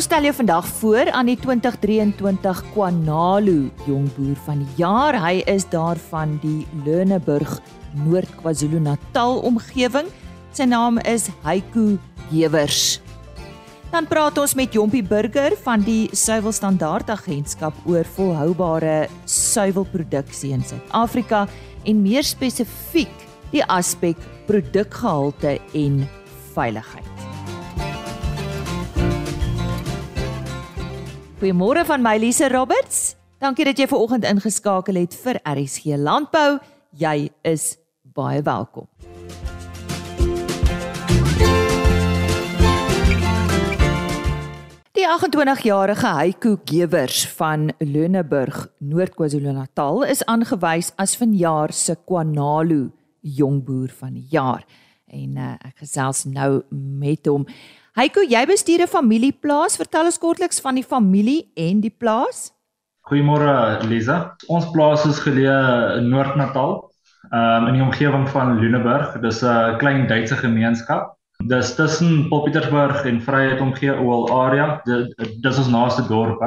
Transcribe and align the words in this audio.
Ons 0.00 0.06
stel 0.08 0.24
jou 0.24 0.32
vandag 0.32 0.64
voor 0.78 1.10
aan 1.12 1.28
die 1.28 1.36
2023 1.36 2.60
Kwanalu 2.72 3.66
Jongboer 3.84 4.38
van 4.46 4.62
die 4.62 4.78
jaar. 4.78 5.18
Hy 5.20 5.42
is 5.44 5.66
daar 5.68 6.00
van 6.08 6.38
die 6.40 6.62
Lerneburg 6.86 7.58
Noord 8.06 8.32
KwaZulu-Natal 8.38 9.42
omgewing. 9.44 10.08
Sy 10.56 10.64
naam 10.72 10.96
is 11.04 11.28
Haiku 11.44 11.98
Gewers. 12.30 13.02
Dan 13.92 14.08
praat 14.08 14.40
ons 14.40 14.56
met 14.56 14.72
Jompie 14.72 15.04
Burger 15.04 15.52
van 15.66 15.84
die 15.84 16.08
Suiwel 16.16 16.56
Standaard 16.56 17.12
Agentskap 17.12 17.76
oor 17.84 18.08
volhoubare 18.16 19.04
suiwelproduksie 19.28 20.56
in 20.56 20.64
Suid-Afrika 20.64 21.44
en 21.84 22.00
meer 22.00 22.24
spesifiek 22.24 23.28
die 23.52 23.66
aspek 23.68 24.16
produkgehalte 24.48 25.58
en 25.76 26.06
veiligheid. 26.56 27.09
Goeiemôre 31.40 31.86
van 31.88 32.02
my 32.04 32.18
Lise 32.20 32.50
Roberts. 32.52 33.14
Dankie 33.40 33.64
dat 33.64 33.78
jy 33.80 33.86
ver 33.88 34.02
oggend 34.04 34.26
ingeskakel 34.28 34.98
het 35.00 35.14
vir 35.22 35.38
RSG 35.48 35.96
Landbou. 35.96 36.58
Jy 37.00 37.30
is 37.48 37.78
baie 38.04 38.42
welkom. 38.44 38.84
Die 44.92 45.08
28-jarige 45.08 46.12
Haiku 46.18 46.58
Gewers 46.68 47.24
van 47.40 47.70
Löneburg, 47.80 48.66
Noord-KwaZulu-Natal, 48.84 50.04
is 50.12 50.20
aangewys 50.28 50.92
as 51.00 51.16
vanjaar 51.16 51.72
se 51.72 51.96
Kwanalu 52.04 52.90
Jongboer 53.24 53.96
van 53.96 54.12
die 54.20 54.28
jaar. 54.28 54.68
En 55.08 55.40
uh, 55.40 55.54
ek 55.56 55.86
gesels 55.86 56.26
nou 56.28 56.60
met 56.68 57.24
hom. 57.32 57.48
Heiko, 58.00 58.22
jy 58.24 58.40
bestuur 58.48 58.80
'n 58.80 58.88
familieplaas. 58.88 59.74
Vertel 59.76 60.06
ons 60.08 60.16
kortliks 60.18 60.60
van 60.64 60.74
die 60.74 60.84
familie 60.92 61.50
en 61.54 61.82
die 61.84 61.92
plaas. 61.92 62.48
Goeiemôre 63.10 63.84
Lisa. 63.90 64.36
Ons 64.48 64.70
plaas 64.72 65.04
is 65.04 65.18
geleë 65.20 65.98
in 65.98 66.08
Noord-Natal, 66.08 66.72
um, 67.28 67.66
in 67.68 67.74
die 67.76 67.82
omgewing 67.84 68.24
van 68.32 68.56
Lüneburg. 68.56 69.20
Dis 69.20 69.42
'n 69.42 69.76
klein 69.76 70.06
Duitse 70.08 70.36
gemeenskap. 70.36 71.12
Dis 71.44 71.74
tussen 71.74 72.30
Popietersburg 72.30 73.04
en 73.04 73.20
Vryheid 73.20 73.60
omgewing 73.60 74.30
area. 74.30 74.80
Dis 75.42 75.58
ons 75.58 75.68
naaste 75.68 76.06
dorp. 76.08 76.40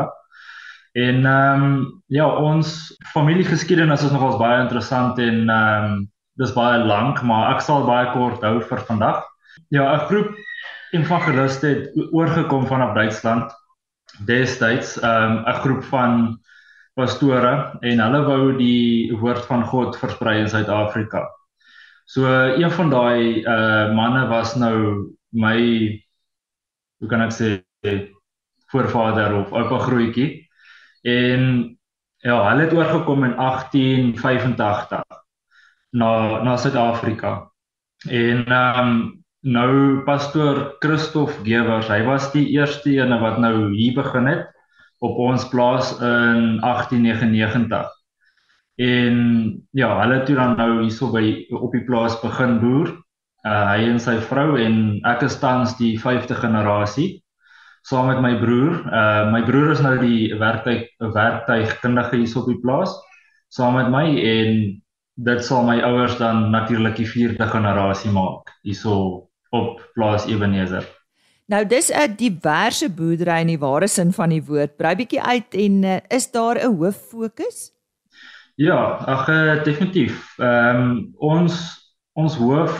En 0.94 1.26
ehm 1.26 1.64
um, 1.64 2.02
ja, 2.08 2.26
ons 2.26 2.98
familiegeskiedenis 3.14 4.04
is 4.04 4.12
nogals 4.12 4.40
baie 4.40 4.62
interessant 4.62 5.20
en 5.20 5.50
ehm 5.50 5.86
um, 5.86 6.09
dis 6.36 6.54
baie 6.54 6.84
lank, 6.84 7.22
maar 7.22 7.54
ek 7.54 7.62
sal 7.62 7.86
baie 7.86 8.09
kort 8.12 8.42
hou 8.42 8.59
vir 8.59 8.80
vandag. 8.90 9.22
Ja, 9.70 9.94
'n 9.94 10.08
groep 10.09 10.34
evangeliste 10.94 11.68
het 11.68 12.14
oorgekom 12.14 12.68
vanaf 12.70 12.94
Duitsland 12.94 13.52
destyds 14.26 14.96
um, 15.04 15.42
'n 15.42 15.48
um, 15.50 15.62
groep 15.64 15.84
van 15.84 16.40
pastore 16.94 17.78
en 17.82 18.00
hulle 18.00 18.22
wou 18.28 18.58
die 18.58 19.14
woord 19.18 19.46
van 19.46 19.66
God 19.66 19.98
versprei 19.98 20.40
in 20.40 20.50
Suid-Afrika. 20.50 21.26
So 22.06 22.28
een 22.30 22.72
van 22.72 22.90
daai 22.90 23.42
uh 23.42 23.94
manne 23.96 24.28
was 24.28 24.56
nou 24.56 25.10
my 25.30 25.58
hoe 27.00 27.10
kan 27.10 27.22
ek 27.22 27.34
sê 27.34 27.64
voorvader 28.72 29.34
of 29.34 29.52
oupa 29.52 29.80
grootjie 29.80 30.50
en 31.02 31.78
ja, 32.24 32.38
hulle 32.50 32.62
het 32.62 32.74
oorgekom 32.74 33.24
in 33.24 33.36
1885 33.36 35.02
na 35.92 36.44
na 36.44 36.58
Suid-Afrika. 36.58 37.52
En 38.10 38.46
ehm 38.46 38.88
um, 38.88 39.23
nou 39.44 40.04
pastoor 40.08 40.78
Christof 40.80 41.36
Gewers, 41.44 41.90
hy 41.92 42.02
was 42.08 42.30
die 42.32 42.46
eerste 42.56 42.96
een 42.96 43.12
wat 43.20 43.40
nou 43.44 43.74
hier 43.76 43.96
begin 43.98 44.30
het 44.32 44.48
op 45.04 45.18
ons 45.20 45.44
plaas 45.52 45.92
in 46.00 46.62
1899. 46.64 47.90
En 48.80 49.18
ja, 49.76 49.90
hulle 50.00 50.22
het 50.22 50.32
dan 50.32 50.56
nou 50.58 50.82
hierso 50.82 51.12
by 51.12 51.46
op 51.59 51.76
die 51.76 51.84
plaas 51.84 52.16
begin 52.24 52.59
boer. 52.64 52.94
Uh, 53.44 53.66
hy 53.74 53.90
en 53.92 54.00
sy 54.00 54.16
vrou 54.24 54.56
en 54.56 54.78
ek 55.03 55.26
is 55.28 55.36
tans 55.42 55.76
die 55.76 55.98
5de 56.00 56.38
generasie 56.40 57.09
saam 57.84 58.08
met 58.08 58.22
my 58.24 58.38
broer. 58.40 58.78
Uh 58.88 59.32
my 59.34 59.42
broer 59.44 59.74
is 59.74 59.82
nou 59.84 59.98
die 60.00 60.32
werktuig 60.40 60.88
werktuigkundige 61.03 62.22
hier 62.22 62.38
op 62.40 62.48
die 62.48 62.62
plaas 62.64 62.96
saam 63.52 63.76
met 63.76 63.92
my 63.92 64.06
en 64.16 64.64
dit 65.28 65.44
sal 65.46 65.68
my 65.68 65.76
ouers 65.84 66.16
dan 66.18 66.50
natuurlik 66.56 66.96
die 66.98 67.09
4de 67.09 67.50
generasie 67.52 68.12
maak 68.16 68.56
hierso 68.64 69.28
op 69.53 69.81
plaas 69.94 70.25
Ebenezer. 70.25 70.86
Nou 71.52 71.66
dis 71.68 71.91
'n 71.91 72.16
diverse 72.18 72.90
boerdery 72.90 73.41
in 73.41 73.52
die 73.53 73.59
ware 73.59 73.88
sin 73.88 74.14
van 74.14 74.30
die 74.30 74.44
woord. 74.44 74.78
Brei 74.78 74.96
bietjie 74.96 75.22
uit 75.22 75.53
en 75.53 75.84
uh, 75.84 75.97
is 76.09 76.31
daar 76.31 76.58
'n 76.58 76.75
hoof 76.78 76.97
fokus? 77.12 77.72
Ja, 78.56 78.97
ag 79.06 79.28
uh, 79.30 79.64
definitief. 79.64 80.38
Ehm 80.38 80.81
um, 80.81 81.14
ons 81.18 81.53
ons 82.14 82.36
hoof, 82.36 82.74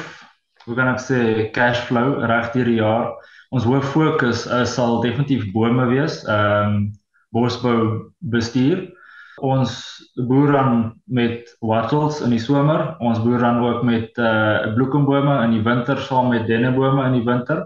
hoe 0.66 0.76
kan 0.76 0.88
ek 0.88 1.02
sê, 1.02 1.52
cash 1.52 1.80
flow 1.90 2.22
reg 2.22 2.52
deur 2.54 2.66
die 2.66 2.82
jaar. 2.82 3.14
Ons 3.50 3.64
hoof 3.64 3.92
fokus 3.92 4.46
uh, 4.48 4.66
sal 4.66 5.02
definitief 5.02 5.52
bome 5.52 5.86
wees. 5.86 6.24
Ehm 6.26 6.76
um, 6.76 6.92
bosbou 7.34 8.14
bestuur. 8.20 8.94
Ons 9.44 9.72
boer 10.16 10.54
dan 10.56 10.76
met 11.12 11.50
wattles 11.60 12.22
in 12.24 12.32
die 12.32 12.40
somer. 12.40 12.94
Ons 13.04 13.20
boer 13.24 13.42
dan 13.44 13.60
ook 13.60 13.82
met 13.84 14.18
uh 14.18 14.72
bloekombome 14.76 15.42
in 15.44 15.58
die 15.58 15.64
winter 15.66 16.00
saam 16.00 16.30
met 16.32 16.48
dennebome 16.48 17.04
in 17.10 17.18
die 17.18 17.26
winter. 17.28 17.66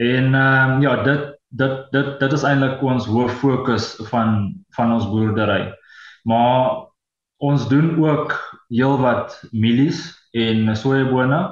En 0.00 0.34
ehm 0.34 0.78
um, 0.78 0.80
ja, 0.80 1.02
dit 1.02 1.26
dit 1.48 1.92
dit 1.92 2.08
dit 2.20 2.32
is 2.32 2.44
eintlik 2.44 2.82
ons 2.82 3.06
hoof 3.06 3.36
fokus 3.40 3.90
van 4.08 4.54
van 4.76 4.92
ons 4.92 5.08
boerdery. 5.10 5.74
Maar 6.24 6.88
ons 7.36 7.68
doen 7.68 7.92
ook 8.04 8.32
heelwat 8.68 9.36
mielies 9.52 10.00
en 10.32 10.76
sojabone 10.76 11.42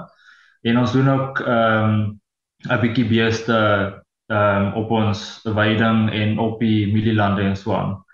en 0.62 0.78
ons 0.78 0.92
doen 0.92 1.08
ook 1.12 1.41
ehm 1.41 1.91
um, 1.91 2.20
'n 2.72 2.80
bietjie 2.80 3.08
beeste 3.08 3.58
ehm 4.32 4.64
um, 4.64 4.72
op 4.72 4.91
ons 4.91 5.41
weiding 5.44 6.10
en 6.10 6.38
op 6.38 6.60
die 6.60 6.92
mielielande 6.92 7.42
en 7.42 7.56
so 7.56 7.74
aan. 7.74 8.06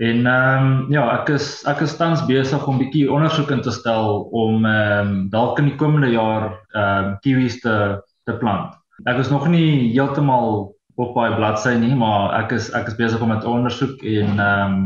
En 0.00 0.26
ehm 0.26 0.66
um, 0.66 0.86
ja, 0.88 1.02
ek 1.20 1.28
is 1.34 1.46
ek 1.68 1.82
is 1.84 1.92
tans 1.98 2.22
besig 2.24 2.62
om 2.64 2.78
'n 2.78 2.80
bietjie 2.80 3.10
ondersoek 3.12 3.50
in 3.52 3.60
te 3.60 3.70
stel 3.70 4.22
om 4.32 4.64
ehm 4.64 5.08
um, 5.08 5.16
dalk 5.28 5.58
in 5.60 5.66
die 5.68 5.76
komende 5.76 6.08
jaar 6.08 6.46
ehm 6.72 7.04
um, 7.04 7.16
kiwis 7.20 7.58
te 7.60 8.00
te 8.24 8.32
plant. 8.40 8.72
Ek 9.04 9.18
is 9.20 9.28
nog 9.28 9.44
nie 9.48 9.92
heeltemal 9.92 10.72
op 10.96 11.12
baie 11.14 11.34
bladsy 11.36 11.74
nie, 11.76 11.92
maar 11.94 12.32
ek 12.38 12.52
is 12.56 12.70
ek 12.72 12.88
is 12.88 12.96
besig 12.96 13.20
om 13.20 13.28
dit 13.28 13.44
ondersoek 13.44 14.00
en 14.00 14.40
ehm 14.40 14.72
um, 14.72 14.78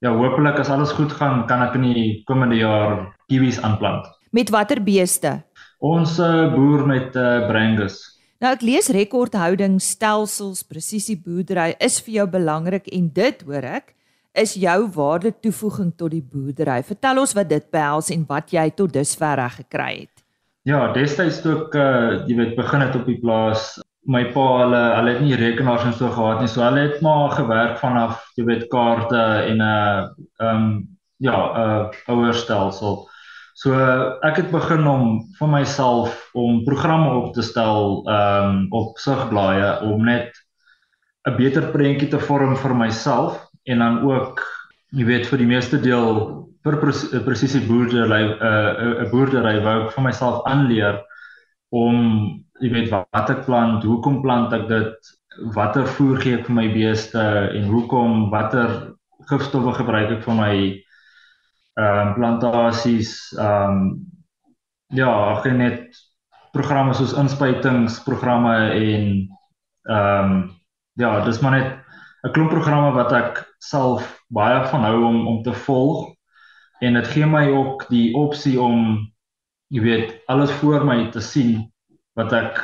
ja, 0.00 0.14
hopelik 0.16 0.58
as 0.58 0.70
alles 0.72 0.92
goed 0.96 1.12
gaan, 1.12 1.44
kan 1.46 1.60
ek 1.62 1.76
in 1.76 1.84
die 1.92 2.22
komende 2.24 2.56
jaar 2.56 3.12
kiwis 3.28 3.60
aanplant. 3.60 4.08
Met 4.32 4.50
watter 4.50 4.80
beeste? 4.80 5.42
Ons 5.80 6.16
uh, 6.18 6.48
boer 6.54 6.86
met 6.86 7.16
uh, 7.16 7.44
Brangus. 7.48 8.00
Nou 8.40 8.54
ek 8.56 8.64
lees 8.64 8.88
rekordhouding 8.88 9.76
stelsels, 9.80 10.64
presisie 10.64 11.16
boerdery 11.20 11.74
is 11.78 12.00
vir 12.00 12.14
jou 12.14 12.26
belangrik 12.26 12.88
en 12.88 13.12
dit 13.12 13.44
hoor 13.44 13.68
ek 13.80 13.95
is 14.36 14.54
jou 14.60 14.78
waarde 14.94 15.32
toevoeging 15.40 15.92
tot 15.96 16.12
die 16.12 16.22
boerdery? 16.22 16.82
Vertel 16.84 17.22
ons 17.22 17.34
wat 17.36 17.48
dit 17.48 17.66
behels 17.72 18.10
en 18.14 18.24
wat 18.28 18.52
jy 18.52 18.68
tot 18.76 18.92
dusver 18.92 19.36
reg 19.40 19.58
gekry 19.62 19.92
het. 20.04 20.24
Ja, 20.66 20.92
destyds 20.92 21.40
toe 21.44 21.54
ek 21.56 21.76
uh, 21.78 22.24
jy 22.26 22.36
weet 22.40 22.56
begin 22.58 22.82
het 22.82 22.96
op 22.98 23.06
die 23.06 23.18
plaas, 23.22 23.76
my 24.06 24.24
pa 24.34 24.46
hulle 24.62 24.82
hulle 24.96 25.12
het 25.14 25.22
nie 25.22 25.38
rekenaars 25.38 25.86
en 25.86 25.94
so 25.94 26.10
gehad 26.14 26.42
nie, 26.42 26.50
so 26.50 26.62
hulle 26.62 26.88
het 26.88 27.02
maar 27.06 27.34
gewerk 27.34 27.78
vanaf 27.82 28.22
jy 28.38 28.46
weet 28.48 28.66
kaarte 28.72 29.22
en 29.50 29.62
'n 29.62 29.66
uh, 29.66 30.08
ehm 30.42 30.64
um, 30.64 30.72
ja, 31.22 31.36
'n 31.36 31.60
uh, 31.62 32.14
ouer 32.14 32.34
stelsel. 32.34 33.06
So 33.54 33.72
ek 34.22 34.36
het 34.36 34.50
begin 34.50 34.86
om 34.86 35.22
vir 35.38 35.48
myself 35.48 36.30
om 36.34 36.64
programme 36.64 37.14
op 37.22 37.32
te 37.34 37.42
stel 37.42 38.02
ehm 38.04 38.50
um, 38.50 38.66
op 38.70 38.98
sigblaaie 38.98 39.80
om 39.86 40.04
net 40.04 40.34
'n 41.26 41.36
beter 41.36 41.70
prentjie 41.70 42.08
te 42.08 42.18
vorm 42.18 42.56
vir 42.56 42.74
myself 42.74 43.45
en 43.66 43.82
dan 43.82 44.00
ook 44.06 44.42
jy 44.96 45.04
weet 45.04 45.26
vir 45.30 45.42
die 45.42 45.50
meeste 45.50 45.80
deel 45.82 46.20
vir 46.66 46.78
eh, 46.82 47.20
presisie 47.26 47.62
boerdery 47.66 48.22
'n 48.22 48.32
uh, 48.42 49.04
'n 49.04 49.10
boerdery 49.10 49.60
wou 49.62 49.76
ek 49.84 49.92
vir 49.94 50.04
myself 50.08 50.42
aanleer 50.46 51.02
om 51.70 51.98
jy 52.60 52.70
weet 52.72 52.90
wat 52.90 53.30
ek 53.30 53.44
plant, 53.46 53.84
hoekom 53.84 54.22
plant 54.22 54.52
ek 54.56 54.68
dit, 54.68 55.12
watter 55.54 55.86
voer 55.98 56.20
gee 56.22 56.38
ek 56.38 56.46
vir 56.48 56.56
my 56.56 56.66
beeste 56.72 57.22
en 57.58 57.68
hoekom 57.68 58.30
watter 58.32 58.96
gifstowwe 59.30 59.74
gebruik 59.76 60.10
ek 60.18 60.22
vir 60.24 60.36
my 60.38 60.54
ehm 61.76 62.08
um, 62.08 62.12
plantasies 62.16 63.12
ehm 63.36 63.72
um, 63.72 63.80
ja, 64.96 65.10
ek 65.36 65.48
het 65.50 65.58
net 65.58 65.98
programme 66.54 66.94
soos 66.94 67.16
inspuitingsprogramme 67.20 68.56
en 68.72 69.10
ehm 69.90 70.30
um, 70.30 70.38
ja, 70.96 71.20
dis 71.24 71.42
maar 71.44 71.58
net 71.58 71.85
'n 72.26 72.32
klomp 72.34 72.50
programme 72.50 72.90
wat 72.94 73.12
ek 73.14 73.44
self 73.62 74.06
baie 74.34 74.62
van 74.70 74.82
hou 74.82 75.04
om 75.06 75.26
om 75.30 75.42
te 75.42 75.52
volg 75.66 76.08
en 76.82 76.98
dit 76.98 77.06
gee 77.14 77.26
my 77.26 77.44
ook 77.54 77.86
die 77.88 78.14
opsie 78.18 78.56
om 78.60 78.80
jy 79.70 79.82
weet 79.82 80.16
alles 80.32 80.50
voor 80.62 80.84
my 80.84 80.98
te 81.14 81.22
sien 81.22 81.52
wat 82.18 82.32
ek 82.32 82.58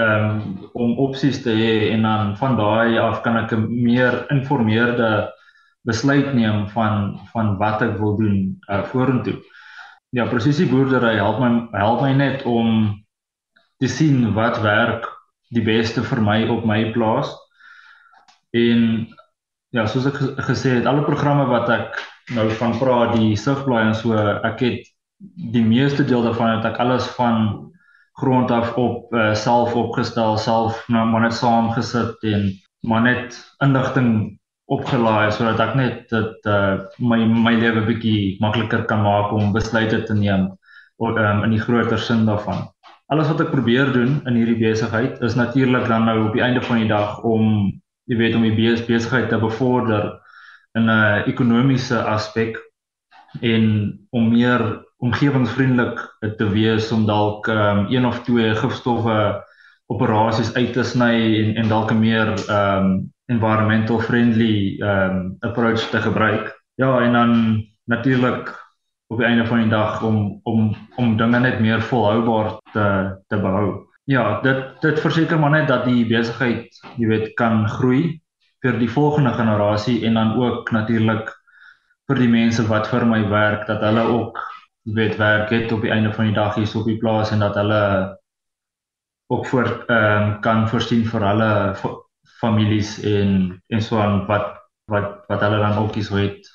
ehm 0.00 0.30
um, 0.30 0.68
om 0.72 0.94
opsies 1.06 1.42
te 1.42 1.52
hê 1.52 1.90
en 1.90 2.06
dan 2.06 2.36
van 2.38 2.56
daai 2.56 2.98
af 2.98 3.20
kan 3.26 3.36
ek 3.36 3.52
'n 3.52 3.66
meer 3.82 4.14
informeerde 4.30 5.10
besluit 5.82 6.34
neem 6.34 6.68
van 6.68 7.18
van 7.32 7.56
wat 7.58 7.82
ek 7.82 7.98
wil 7.98 8.16
doen 8.16 8.60
uh, 8.70 8.82
vorentoe. 8.92 9.36
Ja, 10.10 10.26
presisie 10.26 10.68
boerdery 10.68 11.16
help 11.16 11.38
my 11.40 11.50
help 11.72 12.00
my 12.02 12.12
net 12.12 12.42
om 12.42 12.94
te 13.78 13.88
sien 13.88 14.32
wat 14.34 14.60
werk 14.62 15.06
die 15.50 15.62
beste 15.62 16.02
vir 16.02 16.20
my 16.22 16.48
op 16.48 16.64
my 16.64 16.90
plaas. 16.92 17.34
En 18.56 18.86
ja, 19.74 19.86
soos 19.86 20.08
ek 20.10 20.18
gesê 20.48 20.78
het, 20.78 20.88
alle 20.90 21.04
programme 21.06 21.46
wat 21.50 21.70
ek 21.70 22.00
nou 22.34 22.48
van 22.58 22.74
praat, 22.78 23.14
die 23.18 23.36
sigblaai 23.38 23.82
en 23.88 23.94
so, 23.98 24.16
ek 24.46 24.64
het 24.66 24.90
die 25.54 25.64
meeste 25.64 26.04
deel 26.06 26.24
daarvan 26.24 26.56
het 26.56 26.66
ek 26.72 26.80
alles 26.82 27.06
van 27.18 27.70
grond 28.20 28.50
af 28.50 28.74
op 28.80 29.12
uh, 29.14 29.32
self 29.34 29.74
opgestel, 29.76 30.36
self 30.40 30.80
nou 30.92 31.06
maar 31.08 31.24
net 31.26 31.36
saamgesit 31.36 32.24
en 32.28 32.50
maar 32.88 33.04
net 33.04 33.36
inligting 33.64 34.38
opgelaai 34.72 35.32
sodat 35.34 35.60
ek 35.64 35.74
net 35.76 36.12
dit 36.12 36.48
uh, 36.48 36.80
my 37.02 37.18
my 37.28 37.52
lewe 37.58 37.84
bietjie 37.88 38.38
makliker 38.40 38.86
kan 38.88 39.02
maak 39.04 39.34
om 39.36 39.52
besluite 39.56 40.02
te 40.08 40.16
neem 40.16 40.48
of 41.00 41.16
um, 41.16 41.44
in 41.46 41.54
die 41.56 41.62
groter 41.62 41.98
sin 41.98 42.26
daarvan. 42.28 42.66
Alles 43.10 43.28
wat 43.32 43.40
ek 43.44 43.52
probeer 43.54 43.90
doen 43.92 44.20
in 44.28 44.36
hierdie 44.38 44.58
besigheid 44.60 45.20
is 45.26 45.36
natuurlik 45.36 45.88
dan 45.88 46.04
nou 46.08 46.28
op 46.28 46.36
die 46.36 46.44
einde 46.44 46.62
van 46.62 46.82
die 46.82 46.90
dag 46.90 47.18
om 47.26 47.72
jy 48.10 48.18
weet 48.18 48.34
om 48.34 48.42
die 48.42 48.74
besigheid 48.86 49.28
te 49.30 49.38
bevorder 49.38 50.10
in 50.78 50.90
'n 50.90 51.24
ekonomiese 51.30 52.02
aspek 52.02 52.58
en 53.40 53.64
om 54.10 54.30
meer 54.30 54.82
omgewingsvriendelik 54.98 56.00
te 56.36 56.48
wees 56.50 56.90
om 56.92 57.06
dalk 57.06 57.46
um, 57.48 57.86
een 57.88 58.06
of 58.06 58.22
twee 58.26 58.54
gifstowwe 58.54 59.44
operasies 59.90 60.54
uit 60.54 60.72
te 60.72 60.84
sny 60.86 61.14
en 61.40 61.54
en 61.62 61.68
dalk 61.68 61.90
'n 61.90 61.98
meer 61.98 62.28
um 62.50 63.12
environmental 63.26 64.00
friendly 64.00 64.78
um 64.82 65.36
approach 65.40 65.90
te 65.90 66.00
gebruik. 66.00 66.62
Ja, 66.74 67.00
en 67.00 67.12
dan 67.12 67.30
natuurlik 67.84 68.50
op 69.06 69.18
die 69.18 69.26
einde 69.26 69.46
van 69.46 69.58
die 69.58 69.68
dag 69.68 70.02
om 70.02 70.40
om 70.42 70.76
om 70.96 71.16
dinge 71.16 71.40
net 71.40 71.60
meer 71.60 71.82
volhoubaar 71.82 72.58
te 72.72 72.86
te 73.28 73.36
behou. 73.36 73.89
Ja, 74.04 74.40
dit 74.40 74.80
dit 74.80 75.00
verseker 75.00 75.38
maar 75.38 75.50
net 75.50 75.68
dat 75.68 75.84
die 75.84 76.06
besigheid, 76.06 76.74
jy 76.96 77.06
weet, 77.06 77.34
kan 77.34 77.68
groei 77.68 78.20
vir 78.64 78.78
die 78.78 78.90
volgende 78.90 79.32
generasie 79.32 80.04
en 80.06 80.14
dan 80.14 80.34
ook 80.40 80.70
natuurlik 80.70 81.30
vir 82.08 82.18
die 82.18 82.28
mense 82.28 82.64
wat 82.68 82.88
vir 82.90 83.06
my 83.06 83.22
werk 83.30 83.66
dat 83.68 83.84
hulle 83.86 84.02
ook 84.02 84.40
jy 84.88 84.94
weet 84.96 85.18
werk 85.20 85.52
het 85.54 85.72
op 85.72 85.84
die 85.84 85.92
einde 85.92 86.12
van 86.12 86.30
die 86.30 86.36
dag 86.36 86.56
hier 86.58 86.76
op 86.76 86.88
die 86.88 86.98
plaas 86.98 87.30
en 87.30 87.44
dat 87.44 87.54
hulle 87.54 87.82
ook 89.30 89.46
voor 89.46 89.68
ehm 89.86 90.22
um, 90.22 90.40
kan 90.40 90.68
voorsien 90.68 91.04
vir 91.06 91.26
hulle 91.28 91.50
families 92.40 92.96
en 93.06 93.62
en 93.68 93.82
so 93.82 94.00
aan 94.00 94.24
wat 94.26 94.56
wat 94.90 95.24
wat 95.28 95.40
hulle 95.40 95.60
dan 95.62 95.78
ook 95.78 95.94
hierso 95.94 96.16
het 96.16 96.48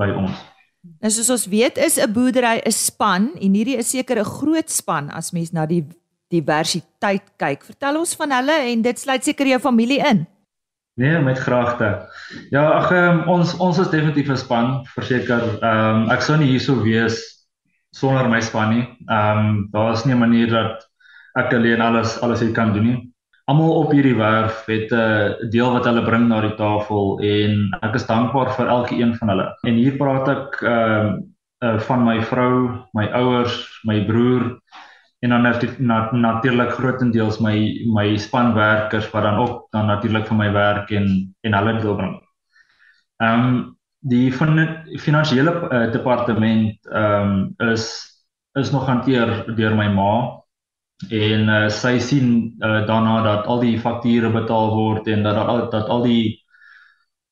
by 0.00 0.08
ons. 0.16 0.38
En 1.00 1.10
soos 1.10 1.30
ons 1.30 1.46
weet 1.46 1.76
is 1.78 1.98
'n 1.98 2.12
boerdery 2.12 2.62
'n 2.64 2.72
span 2.72 3.32
en 3.40 3.54
hierdie 3.54 3.76
is 3.76 3.90
seker 3.90 4.18
'n 4.18 4.32
groot 4.38 4.70
span 4.70 5.10
as 5.10 5.32
mens 5.32 5.52
na 5.52 5.66
die 5.66 5.84
diversiteit 6.32 7.28
kyk. 7.40 7.66
Vertel 7.72 7.98
ons 8.00 8.14
van 8.18 8.36
hulle 8.38 8.58
en 8.72 8.84
dit 8.88 8.98
sluit 8.98 9.24
seker 9.24 9.52
jou 9.54 9.60
familie 9.62 10.00
in. 10.08 10.24
Nee, 11.00 11.20
met 11.24 11.38
graagte. 11.40 11.88
Ja, 12.52 12.66
ag 12.78 12.90
um, 12.92 13.22
ons 13.32 13.54
ons 13.60 13.78
is 13.80 13.92
definitief 13.92 14.28
'n 14.28 14.36
span, 14.36 14.72
verseker. 14.96 15.42
Ehm 15.60 16.02
um, 16.02 16.10
ek 16.10 16.24
sou 16.24 16.36
nie 16.36 16.50
hierso 16.52 16.82
wees 16.82 17.20
sonder 17.92 18.28
my 18.28 18.40
span 18.40 18.74
nie. 18.74 18.84
Ehm 19.08 19.38
um, 19.38 19.68
daar 19.72 19.92
is 19.92 20.04
nie 20.04 20.14
'n 20.14 20.24
manier 20.24 20.50
dat 20.50 20.88
ek 21.36 21.54
alleen 21.54 21.80
alles 21.80 22.20
alles 22.20 22.40
hier 22.40 22.52
kan 22.52 22.72
doen 22.72 22.86
nie 22.86 23.12
almal 23.50 23.74
op 23.82 23.90
hierdie 23.92 24.16
werf 24.16 24.64
het 24.66 24.90
'n 24.92 24.94
uh, 24.94 25.50
deel 25.50 25.72
wat 25.72 25.84
hulle 25.84 26.04
bring 26.04 26.28
na 26.28 26.40
die 26.40 26.54
tafel 26.54 27.18
en 27.20 27.74
ek 27.82 27.94
is 27.94 28.06
dankbaar 28.06 28.54
vir 28.56 28.66
elke 28.66 28.94
een 28.94 29.14
van 29.18 29.28
hulle. 29.28 29.48
En 29.66 29.74
hier 29.74 29.96
praat 29.96 30.28
ek 30.28 30.62
ehm 30.62 31.06
uh, 31.06 31.12
uh, 31.64 31.78
van 31.78 32.04
my 32.04 32.22
vrou, 32.22 32.86
my 32.92 33.06
ouers, 33.06 33.80
my 33.84 34.04
broer 34.04 34.58
en 35.22 35.30
dan 35.30 35.42
natuurlik 35.42 35.78
na, 35.78 35.98
natuurlik 36.12 36.72
grootendeels 36.74 37.38
my 37.40 37.54
my 37.94 38.16
spanwerkers 38.18 39.10
wat 39.10 39.22
dan 39.22 39.38
ook 39.38 39.68
dan 39.70 39.86
natuurlik 39.86 40.26
vir 40.26 40.36
my 40.36 40.50
werk 40.52 40.90
en 40.90 41.06
en 41.46 41.54
hulle 41.54 41.78
deel 41.80 41.96
bring. 41.96 42.16
Ehm 43.22 43.46
um, 43.46 43.78
die 44.02 44.34
van 44.34 44.58
finansiële 44.98 45.52
uh, 45.70 45.92
departement 45.92 46.86
ehm 46.90 47.54
um, 47.58 47.70
is 47.70 47.84
is 48.58 48.70
nog 48.70 48.86
hanteer 48.86 49.54
deur 49.56 49.76
my 49.76 49.88
ma 49.88 50.42
en 51.10 51.48
uh, 51.48 51.68
sy 51.68 51.98
sien 51.98 52.28
uh, 52.58 52.82
daarna 52.86 53.22
dat 53.22 53.46
al 53.46 53.60
die 53.60 53.78
fakture 53.78 54.30
betaal 54.30 54.74
word 54.74 55.06
en 55.06 55.22
dat 55.22 55.34
dat, 55.38 55.70
dat 55.70 55.88
al 55.88 56.02
die 56.02 56.42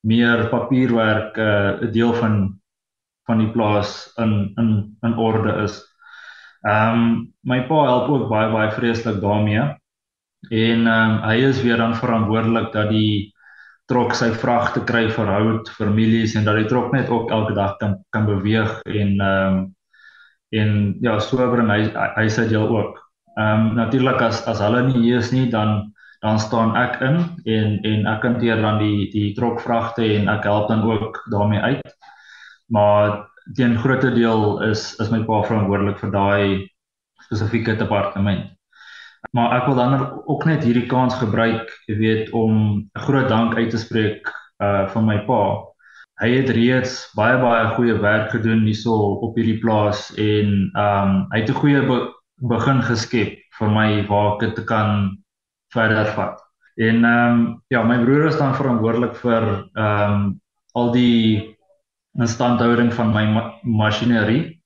meer 0.07 0.47
papierwerk 0.49 1.37
'n 1.37 1.85
uh, 1.85 1.91
deel 1.91 2.13
van 2.13 2.61
van 3.27 3.37
die 3.37 3.51
plaas 3.51 4.13
in 4.17 4.51
in 4.55 4.97
in 5.01 5.17
orde 5.17 5.63
is. 5.63 5.90
Ehm 6.61 6.93
um, 6.93 7.33
my 7.41 7.61
pa 7.65 7.83
help 7.89 8.09
ook 8.09 8.29
baie 8.29 8.51
baie 8.51 8.71
vreeslik 8.71 9.21
daarmee. 9.21 9.61
En 10.49 10.87
ehm 10.87 11.11
um, 11.11 11.21
hy 11.25 11.37
is 11.49 11.61
weer 11.61 11.77
dan 11.77 11.95
verantwoordelik 11.95 12.71
dat 12.73 12.89
die 12.89 13.33
trok 13.91 14.13
sy 14.15 14.29
vrag 14.31 14.71
te 14.73 14.83
kry 14.87 15.07
vir 15.11 15.27
hout, 15.27 15.69
families 15.75 16.35
en 16.35 16.45
dat 16.47 16.59
die 16.61 16.67
trok 16.69 16.93
net 16.93 17.09
ook 17.09 17.31
elke 17.31 17.53
dag 17.53 17.77
kan 17.77 17.97
kan 18.09 18.25
beweeg 18.25 18.81
en 18.85 19.19
ehm 19.19 19.57
um, 19.57 19.75
en 20.51 20.71
ja, 21.01 21.19
so 21.19 21.37
bring 21.51 21.69
hy 21.71 21.81
hy 22.17 22.27
sy 22.29 22.47
deel 22.51 22.67
ook. 22.67 22.99
Ehm 23.37 23.71
um, 23.71 23.73
natuurlik 23.75 24.21
as 24.21 24.43
as 24.47 24.59
hulle 24.59 24.83
nie 24.87 25.01
hier 25.01 25.17
is 25.23 25.31
nie 25.31 25.49
dan 25.49 25.93
dan 26.21 26.39
staan 26.39 26.75
ek 26.77 27.01
in 27.01 27.17
en 27.57 27.79
en 27.91 28.07
ek 28.13 28.23
hanteer 28.27 28.61
dan 28.61 28.77
die 28.79 29.09
die 29.13 29.33
trokvragte 29.33 30.05
en 30.05 30.29
ek 30.29 30.43
help 30.45 30.67
dan 30.69 30.83
ook 30.85 31.23
daarmee 31.31 31.59
uit. 31.59 31.95
Maar 32.69 33.30
teen 33.55 33.77
grootte 33.77 34.11
deel 34.13 34.61
is 34.69 34.95
is 34.99 35.11
my 35.11 35.23
pa 35.27 35.41
verantwoordelik 35.47 35.99
vir 35.99 36.11
daai 36.11 36.69
spesifieke 37.25 37.75
departement. 37.79 38.49
Maar 39.31 39.59
ek 39.59 39.67
wil 39.69 39.75
dan 39.77 39.93
ook 40.25 40.45
net 40.49 40.63
hierdie 40.65 40.87
kans 40.89 41.15
gebruik, 41.15 41.69
jy 41.87 41.95
weet, 41.97 42.31
om 42.33 42.53
'n 42.81 43.03
groot 43.05 43.29
dank 43.29 43.55
uit 43.55 43.69
te 43.69 43.77
spreek 43.77 44.31
uh 44.63 44.87
van 44.93 45.05
my 45.05 45.19
pa. 45.25 45.43
Hy 46.21 46.29
het 46.37 46.49
reeds 46.49 47.11
baie 47.17 47.37
baie 47.41 47.67
goeie 47.75 47.97
werk 48.01 48.29
gedoen 48.31 48.65
hierso 48.65 48.93
op 49.25 49.35
hierdie 49.35 49.59
plaas 49.59 50.11
en 50.17 50.71
ehm 50.75 51.09
um, 51.09 51.27
hy 51.31 51.39
het 51.39 51.49
'n 51.49 51.61
goeie 51.61 51.81
begin 52.41 52.81
geskep 52.81 53.37
vir 53.59 53.69
my 53.69 54.05
waar 54.07 54.33
ek 54.33 54.55
dit 54.55 54.65
kan 54.65 55.17
verder 55.73 56.05
vat. 56.17 56.41
En 56.75 57.05
ehm 57.05 57.33
um, 57.33 57.63
ja, 57.67 57.83
my 57.83 57.97
broer 58.03 58.27
is 58.27 58.37
dan 58.37 58.55
verantwoordelik 58.55 59.15
vir 59.15 59.43
ehm 59.73 60.13
um, 60.13 60.41
al 60.73 60.91
die 60.91 61.50
instandhouding 62.19 62.91
van 62.93 63.13
my 63.13 63.25
ma 63.31 63.43
masjinerie 63.63 64.61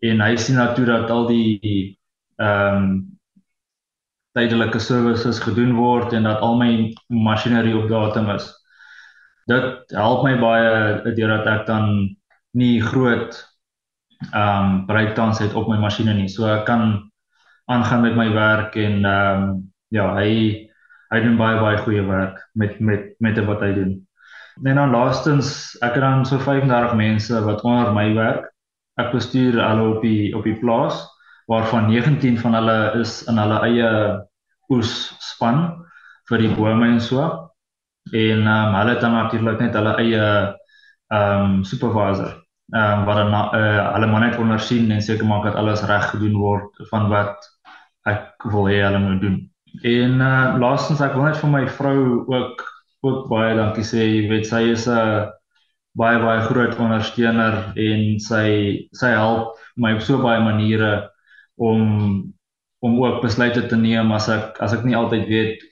en 0.00 0.20
hy 0.22 0.36
sien 0.36 0.56
dat 0.56 0.74
toe 0.76 0.86
dat 0.88 1.10
al 1.10 1.26
die 1.28 1.98
ehm 2.38 2.76
um, 2.76 2.90
tydelike 4.38 4.78
services 4.78 5.40
gedoen 5.42 5.72
word 5.74 6.12
en 6.14 6.28
dat 6.28 6.42
al 6.44 6.58
my 6.60 6.70
masjinerie 7.10 7.74
op 7.74 7.88
datum 7.90 8.28
is. 8.30 8.46
Dit 9.50 9.94
help 9.96 10.22
my 10.22 10.36
baie 10.38 11.14
deurdat 11.16 11.48
ek 11.50 11.66
dan 11.66 11.88
nie 12.54 12.78
groot 12.82 13.34
ehm 14.32 14.64
um, 14.64 14.86
breakdowns 14.86 15.38
het 15.42 15.54
op 15.54 15.68
my 15.68 15.78
masjiene 15.82 16.14
nie. 16.14 16.28
So 16.28 16.46
ek 16.46 16.66
kan 16.66 17.10
aangaan 17.68 18.02
met 18.06 18.16
my 18.16 18.30
werk 18.32 18.76
en 18.76 19.04
ehm 19.04 19.42
um, 19.42 19.72
ja, 19.94 20.12
hy 20.14 20.30
hy 21.10 21.20
doen 21.24 21.38
baie 21.40 21.60
baie 21.60 21.78
goeie 21.84 22.04
werk 22.06 22.42
met 22.54 22.80
met 22.80 23.14
met 23.18 23.40
wat 23.46 23.64
hy 23.64 23.72
doen. 23.74 24.07
En 24.64 24.74
dan 24.74 24.90
laastens, 24.90 25.76
ek 25.80 25.94
het 25.94 26.02
dan 26.02 26.26
so 26.26 26.38
35 26.38 26.94
mense 26.94 27.42
wat 27.44 27.62
onder 27.62 27.92
my 27.94 28.08
werk. 28.14 28.48
Ek 28.98 29.12
bestuur 29.14 29.58
hulle 29.62 29.84
op 29.94 30.02
die 30.02 30.34
op 30.36 30.46
die 30.46 30.56
plaas 30.58 31.04
waarvan 31.48 31.86
19 31.88 32.38
van 32.38 32.54
hulle 32.58 32.78
is 33.00 33.22
in 33.30 33.38
hulle 33.38 33.60
eie 33.64 33.90
oes 34.74 34.90
span 35.22 35.62
vir 36.28 36.42
die 36.42 36.50
bome 36.56 36.88
en 36.88 36.98
so. 37.00 37.22
En 38.12 38.42
um, 38.46 38.74
hulle 38.74 38.96
het 38.96 39.00
dan 39.04 39.14
natuurlik 39.16 39.60
net 39.62 39.78
hulle 39.78 39.94
eie 40.02 40.24
ehm 41.08 41.44
um, 41.44 41.62
supervisor 41.64 42.34
ehm 42.74 42.98
um, 42.98 43.04
wat 43.08 43.16
dan 43.16 43.32
uh, 43.32 43.92
hulle 43.94 44.06
maar 44.06 44.26
net 44.26 44.38
ondersien 44.38 44.90
en 44.92 45.02
seker 45.02 45.26
maak 45.26 45.46
dat 45.46 45.54
alles 45.54 45.84
reg 45.88 46.10
gedoen 46.10 46.36
word 46.36 46.82
van 46.90 47.08
wat 47.08 47.46
ek 48.04 48.44
wil 48.50 48.68
hê 48.68 48.82
hulle 48.82 48.98
moet 48.98 49.22
doen. 49.22 49.38
En 49.82 50.20
uh 50.20 50.58
laastens 50.60 51.00
ek 51.04 51.14
wil 51.14 51.28
net 51.28 51.40
vir 51.40 51.50
my 51.54 51.64
vrou 51.78 52.00
ook 52.26 52.66
ook 53.06 53.28
baie 53.30 53.56
dankie 53.56 53.84
sê. 53.86 54.02
Jy 54.06 54.28
weet 54.30 54.46
sy 54.46 54.62
is 54.72 54.86
'n 54.88 55.28
baie 55.98 56.18
baie 56.22 56.40
groot 56.46 56.78
ondersteuner 56.78 57.54
en 57.76 58.18
sy 58.20 58.46
sy 59.00 59.10
help 59.14 59.56
my 59.76 59.94
op 59.96 60.02
so 60.02 60.18
baie 60.22 60.40
maniere 60.40 61.10
om 61.56 61.80
om 62.80 63.00
ook 63.02 63.22
besluite 63.22 63.66
te 63.66 63.76
neem 63.76 64.12
as 64.12 64.28
ek 64.28 64.60
as 64.62 64.74
ek 64.76 64.84
nie 64.84 64.96
altyd 64.96 65.26
weet 65.26 65.64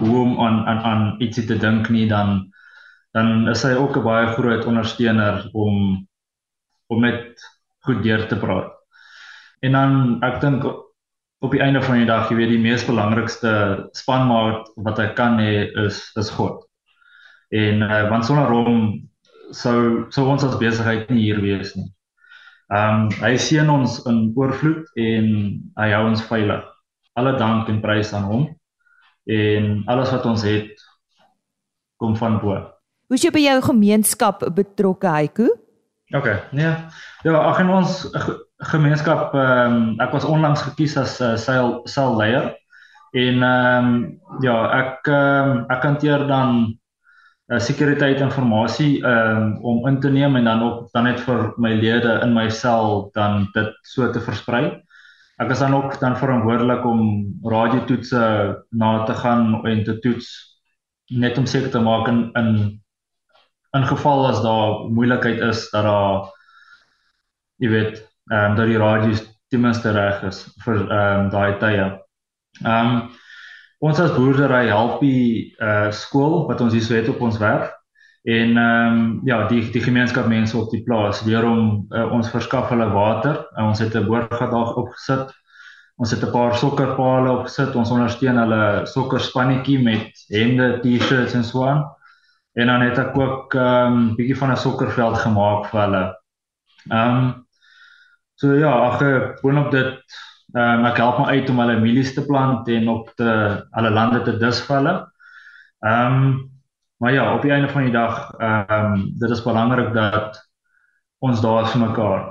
hoe 0.00 0.16
om 0.22 0.40
aan 0.42 0.66
aan 0.66 0.80
aan 0.90 1.02
ietsie 1.22 1.46
te 1.46 1.58
dink 1.58 1.90
nie 1.90 2.08
dan 2.08 2.52
dan 3.14 3.48
is 3.52 3.60
sy 3.62 3.74
ook 3.78 3.96
'n 3.96 4.06
baie 4.08 4.26
groot 4.34 4.64
ondersteuner 4.66 5.50
om 5.52 6.06
om 6.86 7.00
met 7.00 7.38
goed 7.86 8.02
deur 8.02 8.26
te 8.28 8.36
praat. 8.36 8.72
En 9.60 9.72
dan 9.72 10.22
ek 10.22 10.40
dink 10.40 10.64
op 11.42 11.50
die 11.50 11.60
einde 11.60 11.82
van 11.82 11.98
die 11.98 12.06
dag, 12.06 12.28
jy 12.30 12.36
weet 12.38 12.52
die 12.54 12.60
mees 12.62 12.84
belangrikste 12.86 13.52
spanmaat 13.98 14.68
wat 14.86 15.00
hy 15.02 15.08
kan 15.18 15.40
hê 15.42 15.66
is 15.86 15.98
is 16.20 16.30
God. 16.30 16.60
En 17.50 17.82
uh, 17.82 18.04
want 18.12 18.28
sonder 18.28 18.52
hom 18.52 18.84
sou 19.50 20.06
sou 20.14 20.28
ons 20.30 20.44
as 20.46 20.54
besigheid 20.60 21.10
nie 21.10 21.26
hier 21.26 21.42
wees 21.42 21.74
nie. 21.76 21.88
Ehm 22.72 23.08
um, 23.08 23.10
hy 23.20 23.34
seën 23.36 23.68
ons 23.68 23.98
in 24.08 24.20
oorvloed 24.38 24.86
en 24.96 25.26
hy 25.80 25.88
hou 25.92 26.04
ons 26.12 26.22
veilig. 26.30 26.62
Alle 27.18 27.34
dank 27.40 27.68
en 27.68 27.82
prys 27.82 28.14
aan 28.16 28.28
hom. 28.30 28.46
En 29.26 29.82
alles 29.90 30.14
wat 30.14 30.24
ons 30.30 30.46
het 30.46 30.86
kom 32.00 32.14
van 32.16 32.38
bo. 32.40 32.54
Hoe 33.10 33.18
is 33.18 33.26
jy 33.26 33.34
by 33.34 33.42
jou 33.42 33.58
gemeenskap 33.66 34.46
betrokke, 34.54 35.10
Haiku? 35.10 35.50
OK. 36.16 36.30
Nee. 36.56 36.72
Ja, 37.26 37.34
ag 37.42 37.60
en 37.60 37.74
ons 37.82 38.06
gemeenskap 38.70 39.34
ehm 39.34 39.74
um, 39.74 40.00
ek 40.00 40.12
was 40.14 40.24
onlangs 40.24 40.62
gekies 40.62 40.96
as 40.96 41.18
uh, 41.20 41.34
sel 41.36 41.80
sel 41.90 42.14
leier 42.18 42.52
en 43.12 43.42
ehm 43.42 43.88
um, 43.88 44.20
ja, 44.44 44.56
ek 44.78 45.08
ehm 45.10 45.50
um, 45.50 45.64
ek 45.72 45.82
hanteer 45.88 46.26
dan 46.28 46.52
uh, 47.50 47.58
sekuriteit 47.58 48.22
informasie 48.22 49.02
ehm 49.02 49.42
um, 49.42 49.50
om 49.62 49.88
in 49.90 50.00
te 50.00 50.10
neem 50.10 50.36
en 50.36 50.44
dan 50.44 50.62
ook 50.62 50.92
dan 50.94 51.04
net 51.10 51.20
vir 51.26 51.52
my 51.58 51.74
lede 51.74 52.20
in 52.22 52.32
my 52.34 52.48
sel 52.48 53.10
dan 53.14 53.48
dit 53.54 53.74
so 53.82 54.10
te 54.12 54.20
versprei. 54.20 54.64
Ek 55.42 55.50
is 55.50 55.58
dan 55.58 55.74
ook 55.74 55.98
dan 56.00 56.16
verantwoordelik 56.16 56.84
om 56.86 57.02
radiotoetse 57.42 58.22
na 58.70 58.92
te 59.04 59.14
gaan 59.14 59.66
en 59.66 59.84
te 59.84 59.98
toets 59.98 60.30
net 61.10 61.38
om 61.38 61.46
seker 61.46 61.70
te 61.70 61.80
maak 61.80 62.08
in 62.08 62.30
in 62.38 62.52
in 63.76 63.86
geval 63.88 64.26
as 64.28 64.42
daar 64.42 64.88
moeilikheid 64.88 65.40
is 65.40 65.68
dat 65.72 65.84
daar 65.84 66.30
jy 67.58 67.68
weet 67.68 68.11
ehm 68.30 68.50
um, 68.50 68.56
dat 68.56 68.66
die 68.66 68.78
radio 68.78 69.14
ten 69.48 69.60
minste 69.60 69.90
reg 69.90 70.22
is 70.22 70.44
vir 70.64 70.78
ehm 70.88 71.20
um, 71.20 71.30
daai 71.30 71.58
tye. 71.58 71.90
Ehm 72.62 72.96
um, 72.96 73.10
ons 73.82 74.00
as 74.00 74.14
boerdery 74.14 74.66
help 74.68 75.00
die 75.00 75.54
uh 75.60 75.90
skool 75.90 76.46
wat 76.48 76.60
ons 76.60 76.72
hier 76.72 76.82
so 76.82 76.94
het 76.94 77.08
op 77.08 77.20
ons 77.20 77.38
werf 77.38 77.70
en 78.22 78.56
ehm 78.56 78.98
um, 78.98 79.20
ja 79.24 79.46
die 79.48 79.70
die 79.74 79.82
gemeenskap 79.82 80.26
mense 80.30 80.56
op 80.58 80.70
die 80.70 80.82
plaas 80.86 81.24
leer 81.26 81.44
om 81.44 81.86
uh, 81.90 82.12
ons 82.12 82.30
verskaf 82.30 82.68
hulle 82.70 82.88
water. 82.94 83.46
Uh, 83.56 83.66
ons 83.66 83.78
het 83.82 83.94
'n 83.94 84.06
boorgat 84.06 84.50
daar 84.50 84.74
opgesit. 84.74 85.32
Ons 85.96 86.10
het 86.10 86.22
'n 86.22 86.30
paar 86.30 86.54
sokkerpale 86.54 87.30
opgesit. 87.30 87.74
Ons 87.74 87.90
ondersteun 87.90 88.38
hulle 88.38 88.86
sokkerspannetjie 88.86 89.82
met 89.82 90.24
hemde, 90.28 90.78
T-shirts 90.82 91.34
en 91.34 91.44
so 91.44 91.64
aan. 91.66 91.84
En 92.54 92.66
dan 92.66 92.80
het 92.80 92.98
ek 92.98 93.18
ook 93.18 93.54
ehm 93.54 93.92
um, 93.92 94.14
bietjie 94.16 94.38
van 94.38 94.50
'n 94.52 94.56
sokkerveld 94.56 95.18
gemaak 95.18 95.66
vir 95.66 95.80
hulle. 95.80 96.04
Ehm 96.90 97.16
um, 97.16 97.41
So 98.42 98.56
ja, 98.58 98.72
ag 98.90 98.98
boonop 99.38 99.70
dit 99.70 99.98
ehm 100.52 100.80
um, 100.82 100.86
ek 100.88 100.98
help 100.98 101.20
my 101.22 101.38
uit 101.38 101.50
om 101.52 101.60
hulle 101.62 101.78
mielies 101.80 102.10
te 102.16 102.24
plant 102.26 102.66
en 102.68 102.88
op 102.90 103.12
te 103.16 103.28
alle 103.78 103.90
lande 103.94 104.18
te 104.26 104.32
dis 104.40 104.62
vir 104.66 104.76
hulle. 104.80 104.94
Ehm 105.86 106.16
um, 106.16 106.32
maar 107.02 107.12
ja, 107.14 107.28
op 107.34 107.42
die 107.46 107.52
einde 107.54 107.70
van 107.70 107.86
die 107.86 107.94
dag 107.94 108.16
ehm 108.40 108.72
um, 108.78 109.04
dit 109.20 109.30
is 109.30 109.42
belangrik 109.46 109.92
dat 109.94 110.40
ons 111.22 111.42
daar 111.44 111.68
is 111.68 111.74
vir 111.76 111.84
mekaar 111.84 112.24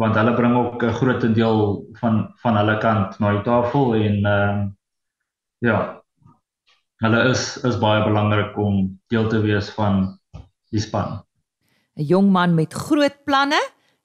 want 0.00 0.16
hulle 0.16 0.32
bring 0.38 0.56
ook 0.56 0.82
'n 0.84 0.96
groot 1.00 1.26
deel 1.34 1.60
van 2.00 2.16
van 2.42 2.56
hulle 2.56 2.76
kant 2.78 3.18
na 3.20 3.32
die 3.36 3.44
tafel 3.44 3.94
en 3.94 4.16
ehm 4.24 4.60
um, 4.60 4.62
ja. 5.58 5.78
Hulle 7.04 7.20
is 7.28 7.44
is 7.64 7.76
baie 7.78 8.00
belangrik 8.04 8.56
om 8.56 9.00
deel 9.12 9.28
te 9.28 9.40
wees 9.40 9.68
van 9.76 10.18
die 10.72 10.80
span. 10.80 11.20
'n 11.96 12.08
Jong 12.14 12.32
man 12.32 12.54
met 12.54 12.72
groot 12.72 13.24
planne 13.24 13.60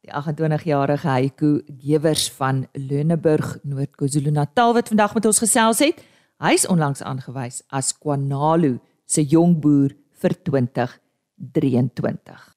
die 0.06 0.14
28-jarige 0.14 1.10
Haiku 1.10 1.64
Gewers 1.82 2.30
van 2.38 2.68
Löneburg, 2.74 3.58
Noord-KwaZulu-Natal 3.64 4.74
wat 4.78 4.92
vandag 4.94 5.14
met 5.18 5.26
ons 5.26 5.42
gesels 5.42 5.82
het. 5.82 6.04
Hy 6.44 6.54
is 6.54 6.68
onlangs 6.70 7.02
aangewys 7.02 7.64
as 7.74 7.98
Kwanalu 7.98 8.78
se 9.06 9.26
jong 9.26 9.60
boer 9.64 9.96
vir 10.22 10.34
2023. 10.46 12.55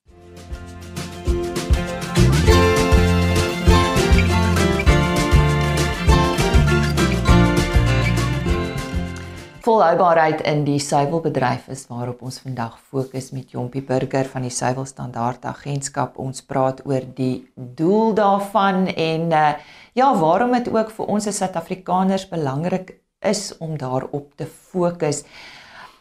Volhoubaarheid 9.65 10.41
in 10.47 10.65
die 10.67 10.79
suiwelbedryf 10.83 11.69
is 11.73 11.87
waarop 11.91 12.23
ons 12.27 12.39
vandag 12.45 12.79
fokus 12.91 13.31
met 13.35 13.51
Jompie 13.55 13.83
Burger 13.83 14.29
van 14.31 14.45
die 14.47 14.53
Suiwelstandaard 14.53 15.45
Agentskap. 15.49 16.19
Ons 16.19 16.43
praat 16.47 16.85
oor 16.87 17.05
die 17.17 17.49
doel 17.55 18.15
daarvan 18.19 18.87
en 18.93 19.33
uh, 19.33 19.53
ja, 19.99 20.13
waarom 20.19 20.55
dit 20.57 20.71
ook 20.75 20.91
vir 20.97 21.13
ons 21.17 21.27
as 21.27 21.41
Suid-Afrikaners 21.43 22.29
belangrik 22.31 22.97
is 23.25 23.51
om 23.59 23.77
daarop 23.79 24.35
te 24.37 24.47
fokus. 24.47 25.25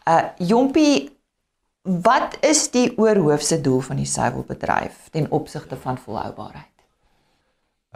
Uh 0.07 0.23
Jompie, 0.37 1.09
wat 1.81 2.37
is 2.45 2.67
die 2.71 2.91
oorhoofse 2.97 3.61
doel 3.61 3.81
van 3.81 3.99
die 3.99 4.07
suiwelbedryf 4.07 5.09
ten 5.11 5.31
opsigte 5.31 5.75
van 5.81 5.97
volhoubaarheid? 5.97 6.75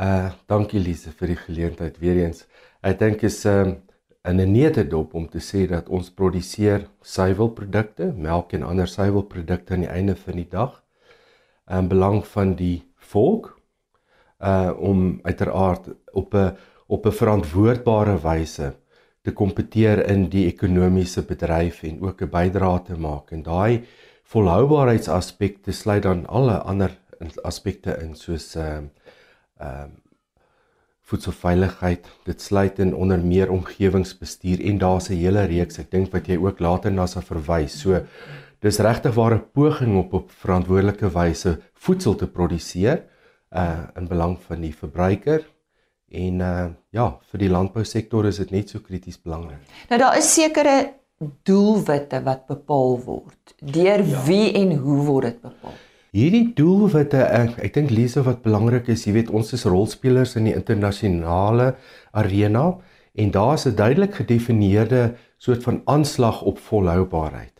Uh 0.01 0.31
dankie 0.49 0.81
Lise 0.81 1.13
vir 1.13 1.35
die 1.35 1.39
geleentheid 1.45 2.01
weer 2.01 2.25
eens. 2.25 2.45
Ek 2.81 2.99
dink 2.99 3.21
is 3.27 3.43
um, 3.45 3.77
in 4.23 4.39
'n 4.39 4.51
netedop 4.51 5.13
om 5.13 5.29
te 5.29 5.39
sê 5.39 5.67
dat 5.67 5.89
ons 5.89 6.11
produseer 6.11 6.87
suiwelprodukte, 7.01 8.13
melk 8.15 8.53
en 8.53 8.63
ander 8.63 8.87
suiwelprodukte 8.87 9.73
aan 9.73 9.79
die 9.79 9.89
einde 9.89 10.15
van 10.15 10.35
die 10.35 10.49
dag 10.49 10.83
in 11.69 11.87
belang 11.87 12.25
van 12.27 12.55
die 12.55 12.83
volk 12.95 13.59
uh 14.39 14.71
om 14.77 15.19
uiteraard 15.23 15.89
op 16.11 16.33
'n 16.33 16.55
op 16.87 17.05
'n 17.05 17.11
verantwoordbare 17.11 18.17
wyse 18.21 18.73
te 19.21 19.31
kompeteer 19.33 20.05
in 20.09 20.29
die 20.29 20.45
ekonomiese 20.45 21.21
bedryf 21.21 21.83
en 21.83 22.01
ook 22.01 22.21
'n 22.21 22.29
bydrae 22.29 22.81
te 22.81 22.97
maak. 22.97 23.31
En 23.31 23.43
daai 23.43 23.83
volhoubaarheidsaspekte 24.23 25.71
sluit 25.71 26.03
dan 26.03 26.25
alle 26.27 26.57
ander 26.57 26.97
aspekte 27.43 27.97
in 28.01 28.15
soos 28.15 28.55
ehm 28.55 28.65
uh, 28.65 29.67
ehm 29.67 29.89
uh, 29.89 30.00
voedselveiligheid 31.11 32.07
dit 32.27 32.41
sluit 32.41 32.79
in 32.79 32.95
onder 32.95 33.19
meer 33.19 33.51
omgewingsbestuur 33.51 34.63
en 34.69 34.77
daar's 34.77 35.09
'n 35.09 35.19
hele 35.19 35.45
reeks 35.45 35.79
ek 35.79 35.91
dink 35.91 36.11
wat 36.11 36.27
jy 36.27 36.37
ook 36.37 36.59
later 36.59 36.91
na 36.91 37.05
sal 37.07 37.21
verwys. 37.21 37.79
So 37.81 38.01
dis 38.61 38.79
regtig 38.79 39.15
ware 39.15 39.39
poging 39.39 39.97
op 39.97 40.13
op 40.13 40.31
verantwoordelike 40.31 41.09
wyse 41.09 41.57
voedsel 41.73 42.15
te 42.15 42.27
produseer 42.27 43.03
uh 43.51 43.87
in 43.97 44.07
belang 44.07 44.37
van 44.47 44.61
die 44.61 44.73
verbruiker 44.73 45.45
en 46.11 46.39
uh 46.39 46.69
ja 46.91 47.19
vir 47.31 47.39
die 47.39 47.49
landbousektor 47.49 48.25
is 48.25 48.37
dit 48.37 48.51
net 48.51 48.69
so 48.69 48.79
krities 48.79 49.21
belangrik 49.21 49.59
nou 49.89 49.99
daar 49.99 50.17
is 50.17 50.33
sekere 50.33 50.93
doelwitte 51.43 52.23
wat 52.25 52.47
bepaal 52.47 52.99
word. 53.05 53.53
Deur 53.59 54.01
ja. 54.05 54.23
wie 54.25 54.53
en 54.53 54.77
hoe 54.77 55.05
word 55.05 55.25
dit 55.25 55.41
bepaal 55.41 55.75
Hierdie 56.11 56.49
doelwitte 56.51 57.21
ek 57.23 57.53
ek 57.63 57.71
dink 57.77 57.91
Lise 57.95 58.19
wat 58.25 58.41
belangrik 58.43 58.89
is, 58.91 59.05
jy 59.07 59.13
weet 59.15 59.29
ons 59.31 59.53
is 59.55 59.61
rolspelers 59.63 60.33
in 60.35 60.49
die 60.49 60.55
internasionale 60.57 61.69
arena 62.11 62.65
en 63.15 63.31
daar's 63.31 63.63
'n 63.65 63.77
duidelik 63.79 64.19
gedefinieerde 64.19 65.15
soort 65.39 65.63
van 65.63 65.81
aanslag 65.85 66.41
op 66.41 66.59
volhoubaarheid. 66.59 67.53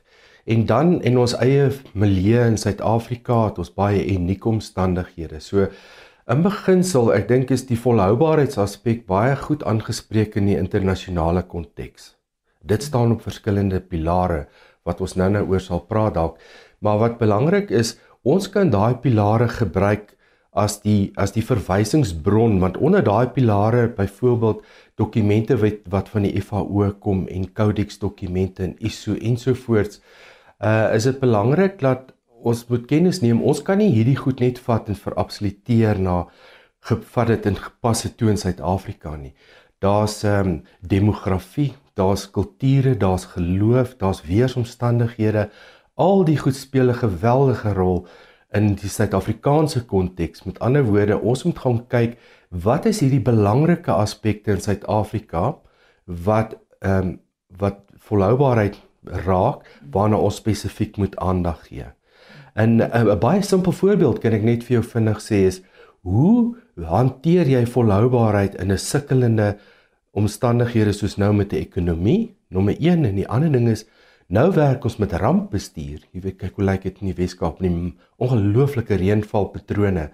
En 0.45 0.65
dan 0.65 1.01
in 1.01 1.17
ons 1.17 1.37
eie 1.39 1.71
milieu 1.93 2.43
in 2.47 2.57
Suid-Afrika 2.57 3.45
het 3.45 3.57
ons 3.57 3.73
baie 3.73 4.03
unieke 4.03 4.49
omstandighede. 4.49 5.39
So 5.39 5.67
in 6.27 6.41
beginsel, 6.43 7.13
ek 7.13 7.27
dink 7.27 7.51
is 7.51 7.65
die 7.65 7.79
volhoubaarheidsaspek 7.79 9.05
baie 9.07 9.35
goed 9.35 9.63
aangespreek 9.63 10.35
in 10.35 10.45
die 10.45 10.57
internasionale 10.57 11.43
konteks. 11.43 12.17
Dit 12.61 12.83
staan 12.83 13.11
op 13.11 13.21
verskillende 13.21 13.79
pilare 13.79 14.47
wat 14.83 15.01
ons 15.01 15.15
nou-nou 15.15 15.47
oor 15.47 15.59
sal 15.59 15.79
praat 15.79 16.13
dalk, 16.13 16.37
maar 16.79 16.97
wat 16.97 17.17
belangrik 17.17 17.69
is 17.71 17.97
ons 18.23 18.49
kan 18.49 18.69
daai 18.69 18.95
pilare 19.01 19.47
gebruik 19.49 20.15
as 20.51 20.81
die 20.83 21.11
as 21.15 21.31
die 21.31 21.43
verwysingsbron 21.45 22.59
want 22.59 22.77
onder 22.77 23.03
daai 23.03 23.27
pilare 23.35 23.87
byvoorbeeld 23.97 24.65
dokumente 24.99 25.57
wat 25.61 25.85
wat 25.89 26.09
van 26.09 26.27
die 26.27 26.41
FAO 26.41 26.91
kom 26.99 27.27
en 27.27 27.53
Codex 27.53 27.99
dokumente 27.99 28.63
en 28.63 28.75
ISO 28.79 29.15
ensovoorts 29.15 30.01
uh 30.59 30.91
is 30.95 31.07
dit 31.09 31.19
belangrik 31.19 31.79
dat 31.79 32.13
ons 32.43 32.63
moet 32.69 32.85
kennis 32.89 33.21
neem. 33.21 33.41
Ons 33.41 33.61
kan 33.65 33.77
nie 33.77 33.91
hierdie 33.93 34.17
goed 34.17 34.41
net 34.41 34.59
vat 34.65 34.87
en 34.89 34.97
verabsoluteer 34.97 35.99
na 36.01 36.25
gevat 36.89 37.35
dit 37.35 37.45
in 37.51 37.57
gepasse 37.57 38.09
toe 38.17 38.31
in 38.31 38.39
Suid-Afrika 38.41 39.15
nie. 39.15 39.33
Daar's 39.81 40.23
ehm 40.25 40.47
um, 40.47 40.55
demografie 40.81 41.73
daar's 41.97 42.29
kulture 42.31 42.95
daar's 42.97 43.25
geloof 43.33 43.95
daar's 43.99 44.21
weeromstandighede 44.25 45.49
al 46.01 46.25
die 46.25 46.37
goed 46.37 46.55
speel 46.55 46.89
'n 46.89 47.01
geweldige 47.05 47.73
rol 47.73 48.05
in 48.51 48.75
die 48.75 48.89
Suid-Afrikaanse 48.89 49.85
konteks. 49.85 50.43
Met 50.43 50.59
ander 50.59 50.83
woorde, 50.83 51.19
ons 51.19 51.43
moet 51.43 51.59
gaan 51.59 51.87
kyk 51.87 52.17
wat 52.49 52.85
is 52.85 52.99
hierdie 52.99 53.23
belangrike 53.23 53.91
aspekte 53.91 54.51
in 54.51 54.61
Suid-Afrika 54.61 55.55
wat 56.05 56.57
ehm 56.79 57.07
um, 57.07 57.19
wat 57.59 57.79
volhoubaarheid 58.07 58.77
raak 59.25 59.65
waarna 59.91 60.15
ons 60.15 60.35
spesifiek 60.35 60.97
moet 60.97 61.15
aandag 61.15 61.67
gee. 61.67 61.85
En 62.53 62.79
eh, 62.91 63.03
'n 63.03 63.19
baie 63.19 63.41
simpel 63.41 63.71
voorbeeld 63.71 64.19
kan 64.19 64.31
ek 64.31 64.43
net 64.43 64.63
vir 64.63 64.73
jou 64.79 64.83
vinnig 64.83 65.19
sê 65.19 65.45
is 65.47 65.61
hoe 66.01 66.55
hanteer 66.75 67.47
jy 67.47 67.65
volhoubaarheid 67.65 68.55
in 68.55 68.71
'n 68.71 68.77
sukkelende 68.77 69.57
omstandighede 70.11 70.91
soos 70.91 71.17
nou 71.17 71.33
met 71.33 71.49
die 71.49 71.59
ekonomie, 71.59 72.35
nommer 72.47 72.75
1 72.79 73.05
en 73.05 73.15
die 73.15 73.27
ander 73.27 73.51
ding 73.51 73.67
is 73.69 73.85
nou 74.31 74.47
werk 74.55 74.85
ons 74.87 74.97
met 75.01 75.13
rampbestuur. 75.19 76.05
Jy 76.15 76.21
weet 76.23 76.37
kyk 76.39 76.59
hoe 76.59 76.65
lyk 76.65 76.85
dit 76.87 77.01
in 77.03 77.11
die 77.11 77.17
Weskaap 77.17 77.59
met 77.63 77.73
die 77.75 77.93
ongelooflike 78.21 78.97
reënvalpatrone. 79.01 80.09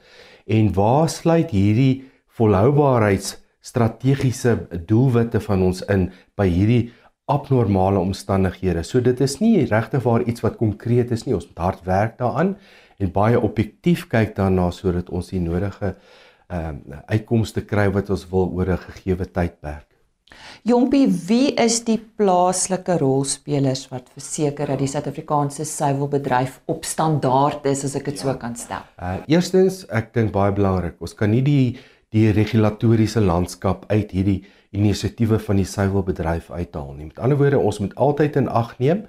En 0.47 0.71
waar 0.73 1.09
sluit 1.09 1.53
hierdie 1.53 2.07
volhoubaarheids 2.37 3.35
strategiese 3.61 4.55
doelwitte 4.87 5.41
van 5.43 5.65
ons 5.67 5.83
in 5.91 6.09
by 6.39 6.47
hierdie 6.49 6.83
abnormale 7.27 7.99
omstandighede. 7.99 8.85
So 8.87 9.03
dit 9.03 9.19
is 9.21 9.37
nie 9.43 9.65
regtig 9.67 10.05
waar 10.05 10.23
iets 10.23 10.43
wat 10.45 10.59
konkreet 10.61 11.11
is 11.11 11.25
nie. 11.27 11.35
Ons 11.35 11.49
moet 11.49 11.65
hard 11.65 11.83
werk 11.87 12.15
daaraan 12.21 12.55
en 12.97 13.11
baie 13.13 13.39
objektief 13.39 14.07
kyk 14.09 14.33
daarna 14.37 14.69
sodat 14.71 15.11
ons 15.11 15.33
die 15.33 15.43
nodige 15.43 15.93
ehm 16.47 16.79
um, 16.79 17.01
uitkomste 17.11 17.65
kry 17.67 17.89
wat 17.91 18.09
ons 18.09 18.23
wil 18.31 18.47
oor 18.55 18.71
'n 18.71 18.85
gegeewe 18.87 19.25
tydperk. 19.25 19.86
Jompie, 20.67 21.05
wie 21.27 21.53
is 21.55 21.79
die 21.87 21.97
plaaslike 21.97 22.97
rolspelers 22.99 23.85
wat 23.91 24.09
verseker 24.11 24.73
dat 24.73 24.81
die 24.81 24.89
Suid-Afrikaanse 24.91 25.65
suiwelbedryf 25.65 26.59
op 26.67 26.83
standaard 26.85 27.65
is 27.71 27.85
as 27.87 27.95
ek 27.95 28.09
dit 28.11 28.19
so 28.19 28.33
kan 28.41 28.57
stel? 28.59 28.83
Uh 28.99 29.21
eerstens, 29.31 29.85
ek 29.87 30.11
dink 30.17 30.33
baie 30.35 30.51
belangrik, 30.55 30.97
ons 30.99 31.15
kan 31.15 31.31
nie 31.31 31.43
die 31.45 31.77
die 32.15 32.29
regulatoriese 32.31 33.19
landskap 33.19 33.83
uit 33.91 34.13
hierdie 34.15 34.41
inisiatiewe 34.75 35.39
van 35.43 35.59
die 35.59 35.67
suiwelbedryf 35.67 36.49
uithaal 36.51 36.93
nie. 36.95 37.09
Met 37.09 37.19
ander 37.23 37.39
woorde, 37.39 37.59
ons 37.59 37.79
moet 37.83 37.95
altyd 37.95 38.39
in 38.41 38.47
ag 38.47 38.73
neem 38.79 39.03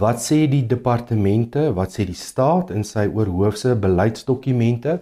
wat 0.00 0.22
sê 0.24 0.44
die 0.48 0.62
departemente, 0.68 1.70
wat 1.76 1.96
sê 1.96 2.06
die 2.08 2.16
staat 2.16 2.72
in 2.72 2.84
sy 2.88 3.06
oorhoofse 3.08 3.76
beleidsdokumente 3.80 5.00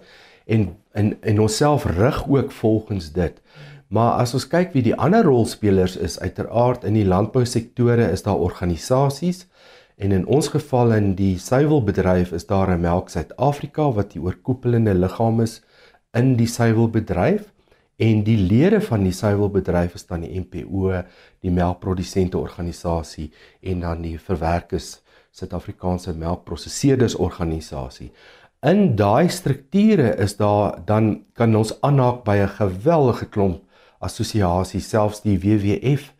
en 0.50 0.70
en 0.98 1.12
en 1.22 1.38
onsself 1.38 1.84
rig 1.86 2.24
ook 2.28 2.52
volgens 2.52 3.12
dit. 3.12 3.36
Maar 3.90 4.20
as 4.22 4.36
ons 4.38 4.46
kyk 4.46 4.70
wie 4.76 4.84
die 4.86 4.94
ander 4.94 5.26
rolspelers 5.26 5.96
is, 5.98 6.20
uiteraard 6.22 6.84
in 6.86 6.94
die 6.94 7.06
landbousektore 7.06 8.06
is 8.14 8.22
daar 8.22 8.38
organisasies 8.38 9.48
en 9.98 10.12
in 10.14 10.26
ons 10.30 10.48
geval 10.54 10.94
in 10.94 11.08
die 11.18 11.34
suiwelbedryf 11.42 12.30
is 12.32 12.46
daar 12.46 12.70
'n 12.70 12.80
Melk 12.80 13.10
Suid-Afrika 13.10 13.90
wat 13.92 14.12
die 14.12 14.22
oorkoepelende 14.22 14.94
liggaam 14.94 15.40
is 15.40 15.60
in 16.14 16.36
die 16.36 16.46
suiwelbedryf 16.46 17.50
en 17.98 18.22
die 18.24 18.36
lede 18.36 18.80
van 18.80 19.02
die 19.02 19.12
suiwelbedryf 19.12 19.94
is 19.94 20.06
dan 20.06 20.20
die 20.20 20.40
MPO, 20.40 21.02
die 21.42 21.50
melkprodusente 21.50 22.38
organisasie 22.38 23.32
en 23.60 23.80
dan 23.80 24.02
die 24.02 24.18
verwerkers 24.18 25.00
Suid-Afrikaanse 25.32 26.14
melkprosesseerders 26.14 27.14
organisasie. 27.14 28.12
In 28.62 28.96
daai 28.96 29.28
strukture 29.28 30.14
is 30.16 30.36
daar 30.36 30.78
dan 30.86 31.24
kan 31.34 31.56
ons 31.56 31.74
aanhaak 31.80 32.24
by 32.24 32.36
'n 32.36 32.48
geweldige 32.48 33.26
klomp 33.26 33.62
assosiasies, 34.00 34.88
selfs 34.88 35.22
die 35.26 35.38
WWF, 35.40 36.10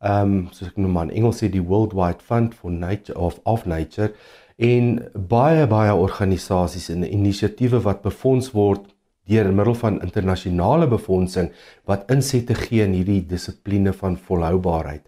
ehm 0.00 0.34
um, 0.34 0.42
soos 0.54 0.70
ek 0.70 0.76
noem 0.78 0.92
maar 0.94 1.08
in 1.08 1.16
Engels 1.20 1.40
sê 1.42 1.48
die 1.50 1.64
Worldwide 1.64 2.22
Fund 2.22 2.54
for 2.54 2.70
Nature 2.70 3.18
of 3.18 3.40
of 3.44 3.66
Nature 3.66 4.12
en 4.58 5.00
baie 5.30 5.66
baie 5.70 5.94
organisasies 5.94 6.88
en 6.94 7.02
inisiatiewe 7.06 7.80
wat 7.82 8.04
befonds 8.04 8.52
word 8.54 8.86
deur 9.28 9.50
middel 9.52 9.74
van 9.74 10.00
internasionale 10.02 10.86
befondsing 10.90 11.50
wat 11.90 12.10
insette 12.14 12.54
gee 12.54 12.86
in 12.86 12.94
hierdie 12.96 13.24
dissipline 13.26 13.92
van 13.92 14.16
volhoubaarheid. 14.16 15.04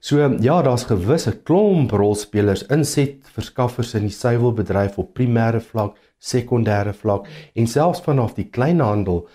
So 0.00 0.16
ja, 0.40 0.62
daar's 0.64 0.86
gewisse 0.88 1.34
klomp 1.44 1.92
rolspelers, 1.92 2.64
inset 2.72 3.28
verskaffers 3.36 3.92
in 3.94 4.08
die 4.08 4.16
suiwelbedryf 4.16 4.96
op 4.98 5.12
primêre 5.18 5.60
vlak, 5.60 5.98
sekondêre 6.16 6.94
vlak 6.96 7.28
en 7.54 7.68
selfs 7.68 8.00
vanaf 8.04 8.32
die 8.40 8.48
kleinhandel, 8.48 9.26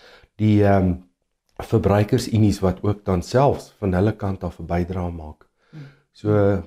die 0.42 0.64
ehm 0.66 0.96
um, 0.96 0.96
verbruikersunies 1.64 2.60
wat 2.60 2.82
ook 2.82 3.06
dan 3.06 3.22
selfs 3.22 3.74
van 3.80 3.94
hulle 3.94 4.16
kant 4.16 4.44
af 4.44 4.60
'n 4.60 4.66
bydrae 4.66 5.12
maak. 5.12 5.48
So 6.12 6.64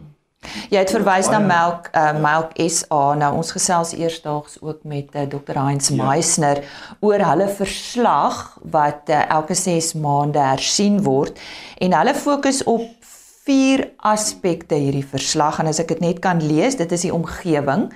Jy 0.70 0.78
het 0.78 0.92
verwys 0.94 1.26
na 1.32 1.40
Melk 1.42 1.88
uh, 1.98 2.12
Melk 2.22 2.52
SA. 2.70 3.14
Nou 3.18 3.30
ons 3.40 3.50
gesels 3.50 3.90
eersdaags 3.98 4.60
ook 4.62 4.84
met 4.86 5.14
uh, 5.14 5.24
Dr. 5.26 5.58
Heinz 5.58 5.88
ja. 5.90 5.96
Meisner 5.98 6.62
oor 7.00 7.24
hulle 7.26 7.48
verslag 7.48 8.58
wat 8.62 9.10
uh, 9.10 9.24
elke 9.34 9.56
6 9.58 9.96
maande 9.98 10.38
hersien 10.38 11.02
word 11.02 11.40
en 11.82 11.96
hulle 11.98 12.14
fokus 12.14 12.62
op 12.70 12.86
vier 13.48 13.86
aspekte 14.04 14.76
hierdie 14.76 15.06
verslag 15.08 15.62
en 15.62 15.70
as 15.70 15.78
ek 15.80 15.94
dit 15.94 16.02
net 16.04 16.18
kan 16.24 16.40
lees, 16.44 16.76
dit 16.76 16.90
is 16.92 17.06
die 17.06 17.12
omgewing, 17.14 17.86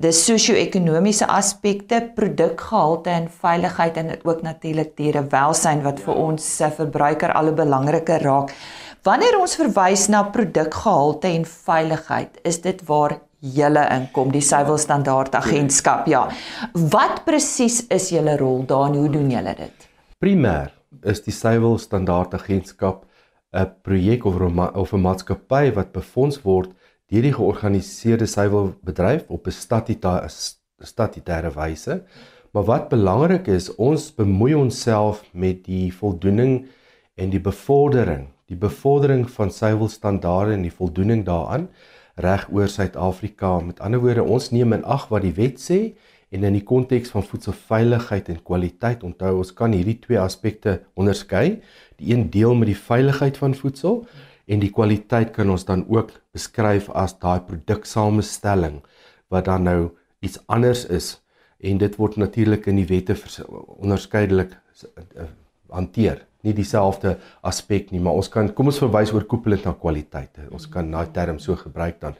dis 0.00 0.22
sosio-ekonomiese 0.24 1.28
aspekte, 1.28 2.00
produkgehalte 2.16 3.12
en 3.12 3.26
veiligheid 3.42 3.98
en 4.00 4.14
ook 4.16 4.40
natuurlik 4.46 4.94
dierewelsyn 4.96 5.84
wat 5.84 6.00
vir 6.06 6.22
ons 6.22 6.46
se 6.56 6.70
verbruiker 6.78 7.34
al 7.36 7.52
'n 7.52 7.60
belangrike 7.60 8.18
raak. 8.24 8.56
Wanneer 9.04 9.38
ons 9.40 9.56
verwys 9.56 10.08
na 10.08 10.22
produkgehalte 10.22 11.28
en 11.28 11.44
veiligheid, 11.44 12.40
is 12.44 12.62
dit 12.62 12.80
waar 12.86 13.18
julle 13.40 13.84
inkom, 13.90 14.32
die 14.32 14.40
Suiwel 14.40 14.78
Standaard 14.78 15.34
Agentskap. 15.34 16.06
Ja. 16.06 16.28
Wat 16.72 17.24
presies 17.24 17.86
is 17.90 18.10
julle 18.10 18.36
rol 18.36 18.64
daar 18.66 18.86
en 18.86 18.96
hoe 18.96 19.10
doen 19.10 19.30
julle 19.30 19.54
dit? 19.58 19.88
Primêr 20.18 20.70
is 21.02 21.20
die 21.20 21.32
Suiwel 21.32 21.78
Standaard 21.78 22.34
Agentskap 22.34 23.04
'n 23.52 23.70
projek 23.82 24.24
of 24.24 24.40
of 24.74 24.92
'n 24.92 25.00
maatskappy 25.00 25.72
wat 25.72 25.92
befonds 25.92 26.42
word 26.42 26.70
deur 27.08 27.22
die 27.22 27.32
georganiseerde 27.32 28.26
suiwelbedryf 28.26 29.24
op 29.28 29.46
'n 29.46 29.58
statutêre 29.62 30.28
statutêre 30.92 31.50
wyse. 31.54 32.02
Maar 32.52 32.64
wat 32.64 32.88
belangrik 32.88 33.46
is, 33.46 33.74
ons 33.74 34.14
bemoei 34.14 34.54
onsself 34.54 35.24
met 35.32 35.64
die 35.64 35.92
voldoening 35.92 36.66
en 37.14 37.30
die 37.30 37.40
bevordering 37.40 38.28
die 38.52 38.60
bevordering 38.60 39.30
van 39.30 39.50
suiwelstandaarde 39.50 40.52
en 40.58 40.64
die 40.66 40.74
voldoening 40.74 41.24
daaraan 41.24 41.68
reg 42.20 42.48
oor 42.52 42.68
Suid-Afrika. 42.68 43.60
Met 43.64 43.80
ander 43.80 44.00
woorde, 44.02 44.22
ons 44.22 44.50
neem 44.52 44.74
in 44.76 44.84
ag 44.84 45.08
wat 45.08 45.24
die 45.24 45.32
wet 45.38 45.60
sê 45.62 45.80
en 46.32 46.46
in 46.48 46.56
die 46.56 46.64
konteks 46.64 47.12
van 47.12 47.24
voedselveiligheid 47.28 48.30
en 48.32 48.40
kwaliteit 48.42 49.04
onthou 49.04 49.34
ons 49.42 49.52
kan 49.56 49.74
hierdie 49.76 49.98
twee 50.00 50.20
aspekte 50.20 50.78
onderskei. 50.98 51.60
Die 52.00 52.14
een 52.14 52.30
deel 52.32 52.56
met 52.56 52.70
die 52.72 52.78
veiligheid 52.78 53.36
van 53.40 53.54
voedsel 53.54 54.02
en 54.48 54.62
die 54.62 54.72
kwaliteit 54.72 55.34
kan 55.36 55.52
ons 55.52 55.66
dan 55.68 55.84
ook 55.88 56.14
beskryf 56.32 56.88
as 56.96 57.14
daai 57.20 57.44
produksamestelling 57.46 58.80
wat 59.32 59.46
dan 59.48 59.68
nou 59.68 59.92
iets 60.24 60.40
anders 60.46 60.86
is 60.88 61.14
en 61.62 61.78
dit 61.78 61.96
word 62.00 62.18
natuurlik 62.18 62.66
in 62.66 62.80
die 62.80 62.88
wette 62.88 63.16
onderskeidelik 63.78 64.56
eh, 64.56 65.28
hanteer 65.70 66.24
nie 66.42 66.54
dieselfde 66.56 67.16
aspek 67.46 67.92
nie, 67.92 68.00
maar 68.02 68.18
ons 68.18 68.28
kan 68.32 68.48
kom 68.50 68.70
ons 68.72 68.80
verwys 68.82 69.12
oor 69.14 69.26
koepelend 69.30 69.66
na 69.66 69.76
kwaliteit. 69.78 70.40
Ons 70.50 70.66
kan 70.70 70.88
daai 70.90 71.12
term 71.14 71.38
so 71.38 71.54
gebruik 71.58 72.00
dan. 72.02 72.16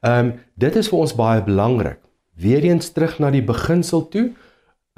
Ehm 0.00 0.30
um, 0.30 0.36
dit 0.56 0.76
is 0.80 0.88
vir 0.88 1.02
ons 1.04 1.16
baie 1.18 1.42
belangrik. 1.44 2.00
Weereens 2.38 2.92
terug 2.94 3.18
na 3.18 3.30
die 3.34 3.42
beginsel 3.42 4.08
toe. 4.08 4.32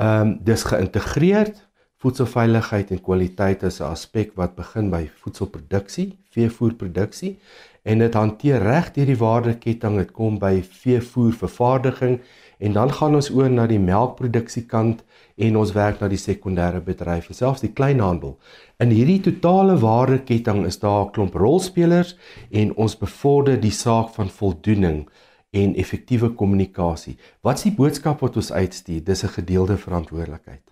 Ehm 0.01 0.21
um, 0.21 0.39
dis 0.45 0.65
geïntegreerd 0.65 1.69
voedselveiligheid 2.01 2.91
en 2.95 3.01
kwaliteit 3.05 3.63
is 3.63 3.81
'n 3.81 3.93
aspek 3.93 4.31
wat 4.35 4.55
begin 4.57 4.91
by 4.91 5.11
voedselproduksie, 5.23 6.19
veevoerproduksie 6.33 7.39
en 7.83 7.99
dit 7.99 8.15
hanteer 8.15 8.63
reg 8.63 8.93
deur 8.93 9.07
die 9.07 9.17
waardeketting. 9.17 9.99
Dit 9.99 10.13
kom 10.13 10.39
by 10.39 10.63
veevoervervaardiging 10.63 12.21
en 12.59 12.73
dan 12.73 12.93
gaan 12.93 13.15
ons 13.15 13.31
oor 13.31 13.51
na 13.51 13.67
die 13.67 13.79
melkproduksie 13.79 14.67
kant 14.67 15.05
en 15.37 15.57
ons 15.57 15.73
werk 15.73 16.01
na 16.01 16.09
die 16.09 16.21
sekondêre 16.21 16.81
bedryf, 16.81 17.29
selfs 17.33 17.61
die 17.61 17.73
kleinhandel. 17.73 18.39
In 18.79 18.91
hierdie 18.91 19.21
totale 19.21 19.77
waardeketting 19.81 20.67
is 20.67 20.79
daar 20.79 21.05
'n 21.05 21.13
klomp 21.13 21.35
rolspelers 21.35 22.17
en 22.51 22.77
ons 22.77 22.99
bevorder 22.99 23.61
die 23.61 23.77
saak 23.85 24.15
van 24.15 24.29
voldoening 24.29 25.09
en 25.51 25.75
effektiewe 25.75 26.31
kommunikasie. 26.35 27.17
Wat 27.43 27.59
is 27.59 27.67
die 27.69 27.75
boodskap 27.75 28.21
wat 28.21 28.37
ons 28.37 28.53
uitstuur? 28.53 29.05
Dis 29.05 29.25
'n 29.25 29.29
gedeelde 29.29 29.77
verantwoordelikheid. 29.77 30.63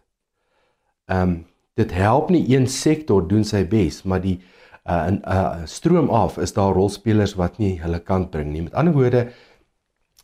Ehm 1.07 1.23
um, 1.23 1.47
dit 1.75 1.93
help 1.93 2.31
nie 2.31 2.57
een 2.57 2.67
sektor 2.67 3.29
doen 3.29 3.45
sy 3.45 3.65
bes, 3.65 4.03
maar 4.03 4.21
die 4.21 4.41
uh 4.87 5.05
in 5.09 5.23
uh 5.25 5.65
stroom 5.65 6.09
af 6.09 6.39
is 6.39 6.53
daar 6.53 6.75
rolspelers 6.75 7.35
wat 7.35 7.59
nie 7.59 7.81
hulle 7.81 8.01
kant 8.01 8.31
bring 8.31 8.53
nie. 8.53 8.63
Met 8.63 8.75
ander 8.75 8.93
woorde, 8.93 9.29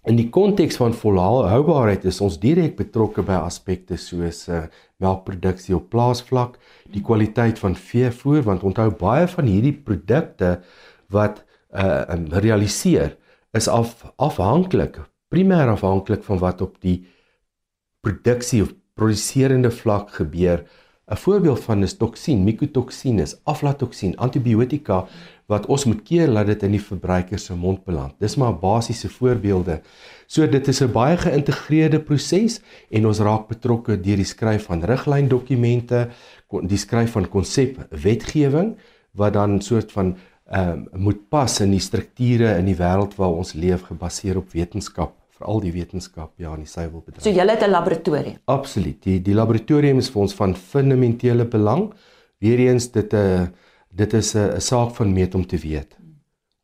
In 0.05 0.19
die 0.21 0.29
konteks 0.29 0.77
van 0.77 0.93
volhoubaarheid 0.93 2.03
is 2.05 2.19
ons 2.21 2.37
direk 2.40 2.75
betrokke 2.77 3.23
by 3.25 3.38
aspekte 3.40 3.97
soos 3.97 4.43
uh, 4.53 4.67
melkproduksie 5.01 5.73
op 5.79 5.87
plaasvlak, 5.95 6.59
die 6.93 7.01
kwaliteit 7.01 7.59
van 7.62 7.73
veevoer 7.73 8.45
want 8.45 8.67
onthou 8.69 8.90
baie 9.01 9.25
van 9.33 9.49
hierdie 9.49 9.73
produkte 9.87 10.59
wat 11.14 11.40
uh 11.75 12.05
realiseer 12.45 13.17
is 13.55 13.69
af 13.69 14.03
afhanklik, 14.17 14.99
primêr 15.31 15.71
afhanklik 15.71 16.25
van 16.27 16.40
wat 16.43 16.61
op 16.61 16.81
die 16.83 17.05
produksie 18.03 18.62
of 18.62 18.75
produserende 18.99 19.71
vlak 19.71 20.11
gebeur. 20.19 20.64
'n 21.05 21.17
Voorbeeld 21.17 21.61
van 21.61 21.83
is 21.83 21.97
toksien, 21.97 22.45
mikotoksien 22.45 23.19
is 23.19 23.37
aflatoksien, 23.45 24.17
antibiotika 24.17 25.05
wat 25.47 25.67
ons 25.67 25.85
moet 25.85 26.01
keer 26.03 26.29
laat 26.29 26.47
dit 26.47 26.62
in 26.62 26.73
die 26.73 26.81
verbruiker 26.81 27.38
se 27.38 27.55
mond 27.55 27.85
beland. 27.85 28.14
Dis 28.19 28.37
maar 28.40 28.57
basiese 28.59 29.11
voorbeelde. 29.12 29.83
So 30.27 30.49
dit 30.49 30.69
is 30.69 30.81
'n 30.81 30.93
baie 30.93 31.17
geïntegreerde 31.17 32.01
proses 32.01 32.61
en 32.90 33.07
ons 33.07 33.19
raak 33.19 33.49
betrokke 33.49 34.01
deur 34.01 34.17
die 34.17 34.25
skryf 34.25 34.64
van 34.64 34.83
riglyndokumente, 34.83 36.09
die 36.62 36.79
skryf 36.79 37.11
van 37.12 37.29
konsep 37.29 37.87
wetgewing 37.90 38.77
wat 39.12 39.33
dan 39.33 39.61
soort 39.61 39.93
van 39.93 40.17
ehm 40.44 40.87
um, 40.92 41.02
moet 41.07 41.28
pas 41.28 41.61
in 41.61 41.70
die 41.70 41.80
strukture 41.80 42.57
in 42.59 42.66
die 42.68 42.76
wêreld 42.76 43.14
waar 43.16 43.33
ons 43.33 43.54
leef 43.54 43.83
gebaseer 43.83 44.37
op 44.37 44.52
wetenskap 44.52 45.14
veral 45.35 45.61
die 45.61 45.72
wetenskap 45.72 46.33
ja 46.38 46.52
in 46.54 46.62
die 46.62 46.70
suiwelbedryf. 46.70 47.22
So 47.24 47.30
jy 47.30 47.46
het 47.48 47.62
'n 47.62 47.70
laboratorium. 47.70 48.38
Absoluut. 48.44 49.02
Die 49.02 49.20
die 49.22 49.35
laboratorium 49.35 49.98
is 49.98 50.11
vir 50.11 50.22
ons 50.22 50.35
van 50.35 50.54
fundamentele 50.54 51.44
belang. 51.44 51.92
Weereens 52.38 52.90
dit 52.92 53.12
'n 53.12 53.16
uh, 53.16 53.46
dit 53.90 54.12
is 54.12 54.35
'n 54.35 54.61
saak 54.61 54.94
van 54.94 55.12
meet 55.12 55.35
om 55.35 55.46
te 55.46 55.57
weet. 55.57 55.96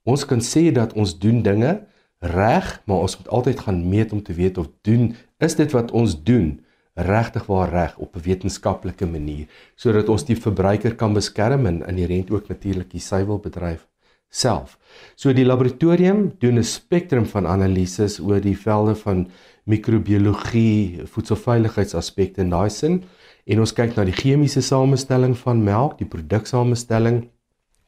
Ons 0.05 0.25
kan 0.25 0.41
sê 0.41 0.73
dat 0.73 0.93
ons 0.93 1.19
doen 1.19 1.43
dinge 1.43 1.87
reg, 2.19 2.83
maar 2.87 2.97
ons 2.97 3.17
moet 3.19 3.29
altyd 3.29 3.61
gaan 3.61 3.89
meet 3.89 4.13
om 4.13 4.23
te 4.23 4.33
weet 4.33 4.59
of 4.59 4.69
doen 4.83 5.15
is 5.39 5.55
dit 5.55 5.73
wat 5.73 5.91
ons 5.91 6.23
doen 6.23 6.61
regtig 6.95 7.47
waar 7.47 7.71
reg 7.71 7.99
op 7.99 8.17
'n 8.17 8.23
wetenskaplike 8.25 9.07
manier 9.07 9.47
sodat 9.77 10.09
ons 10.09 10.25
die 10.25 10.37
verbruiker 10.37 10.95
kan 10.95 11.13
beskerm 11.13 11.67
en 11.67 11.87
inherënt 11.87 12.31
ook 12.31 12.49
natuurlik 12.49 12.91
die 12.91 13.01
suiwelbedryf 13.01 13.87
self. 14.31 14.79
So 15.17 15.33
die 15.35 15.45
laboratorium 15.45 16.33
doen 16.39 16.59
'n 16.59 16.65
spektrum 16.65 17.27
van 17.27 17.47
analises 17.47 18.21
oor 18.21 18.41
die 18.41 18.59
velde 18.59 18.95
van 18.95 19.29
microbiologie, 19.65 21.03
voedselveiligheidsaspekte 21.05 22.41
in 22.41 22.51
daai 22.51 22.71
sin 22.71 23.03
en 23.45 23.61
ons 23.61 23.73
kyk 23.73 23.97
na 23.97 24.05
die 24.05 24.15
chemiese 24.15 24.63
samestelling 24.63 25.37
van 25.37 25.65
melk, 25.65 25.99
die 25.99 26.07
produksamestelling. 26.07 27.29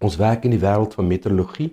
Ons 0.00 0.16
werk 0.16 0.44
in 0.44 0.50
die 0.50 0.62
wêreld 0.62 0.94
van 0.94 1.06
meteorologie, 1.06 1.72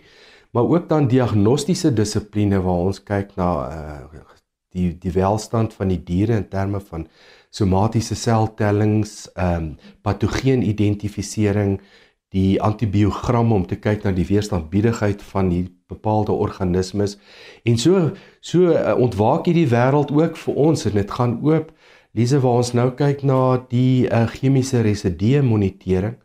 maar 0.52 0.63
ook 0.63 0.89
dan 0.89 1.08
diagnostiese 1.08 1.94
dissipline 1.94 2.62
waar 2.62 2.86
ons 2.92 3.04
kyk 3.04 3.36
na 3.36 3.50
uh, 3.70 4.38
die 4.75 4.91
die 4.99 5.13
welstand 5.15 5.73
van 5.73 5.89
die 5.93 6.01
diere 6.03 6.38
in 6.38 6.47
terme 6.49 6.79
van 6.79 7.08
somatiese 7.49 8.15
seltellings, 8.15 9.29
ehm 9.36 9.55
um, 9.55 9.71
patogeen 10.05 10.62
identifisering, 10.62 11.79
die 12.29 12.62
antibiogram 12.62 13.51
om 13.51 13.65
te 13.65 13.79
kyk 13.82 14.03
na 14.05 14.12
die 14.13 14.27
weerstandbiedigheid 14.29 15.21
van 15.32 15.49
die 15.49 15.63
bepaalde 15.89 16.32
organismes. 16.32 17.17
En 17.65 17.77
so 17.77 18.12
so 18.41 18.69
uh, 18.69 18.93
ontwaak 18.97 19.49
hierdie 19.49 19.69
wêreld 19.71 20.13
ook 20.13 20.38
vir 20.38 20.55
ons 20.69 20.86
en 20.86 20.99
dit 21.01 21.12
gaan 21.17 21.39
oop. 21.41 21.73
Lise 22.13 22.39
waar 22.41 22.62
ons 22.62 22.73
nou 22.73 22.89
kyk 22.97 23.23
na 23.25 23.41
die 23.69 24.05
uh, 24.10 24.25
chemiese 24.29 24.82
residue 24.86 25.41
monitering 25.45 26.17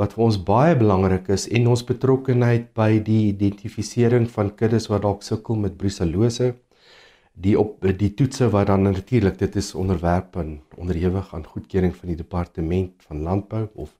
wat 0.00 0.14
vir 0.16 0.24
ons 0.24 0.38
baie 0.40 0.74
belangrik 0.76 1.28
is 1.32 1.44
en 1.52 1.68
ons 1.68 1.84
betrokkeheid 1.84 2.70
by 2.76 2.96
die 3.04 3.28
identifisering 3.28 4.24
van 4.32 4.54
kuddes 4.56 4.88
wat 4.88 5.04
dalk 5.04 5.24
sukkel 5.26 5.58
met 5.60 5.76
brucellose 5.80 6.54
die 7.32 7.56
op 7.58 7.80
die 7.98 8.12
toetse 8.14 8.50
wat 8.52 8.66
dan 8.66 8.82
natuurlik 8.82 9.38
dit 9.38 9.56
is 9.56 9.74
onderwerp 9.74 10.36
en 10.36 10.60
onderhewig 10.76 11.34
aan 11.34 11.46
goedkeuring 11.46 11.94
van 11.96 12.12
die 12.12 12.16
departement 12.16 12.92
van 13.08 13.22
landbou 13.22 13.68
of 13.74 13.90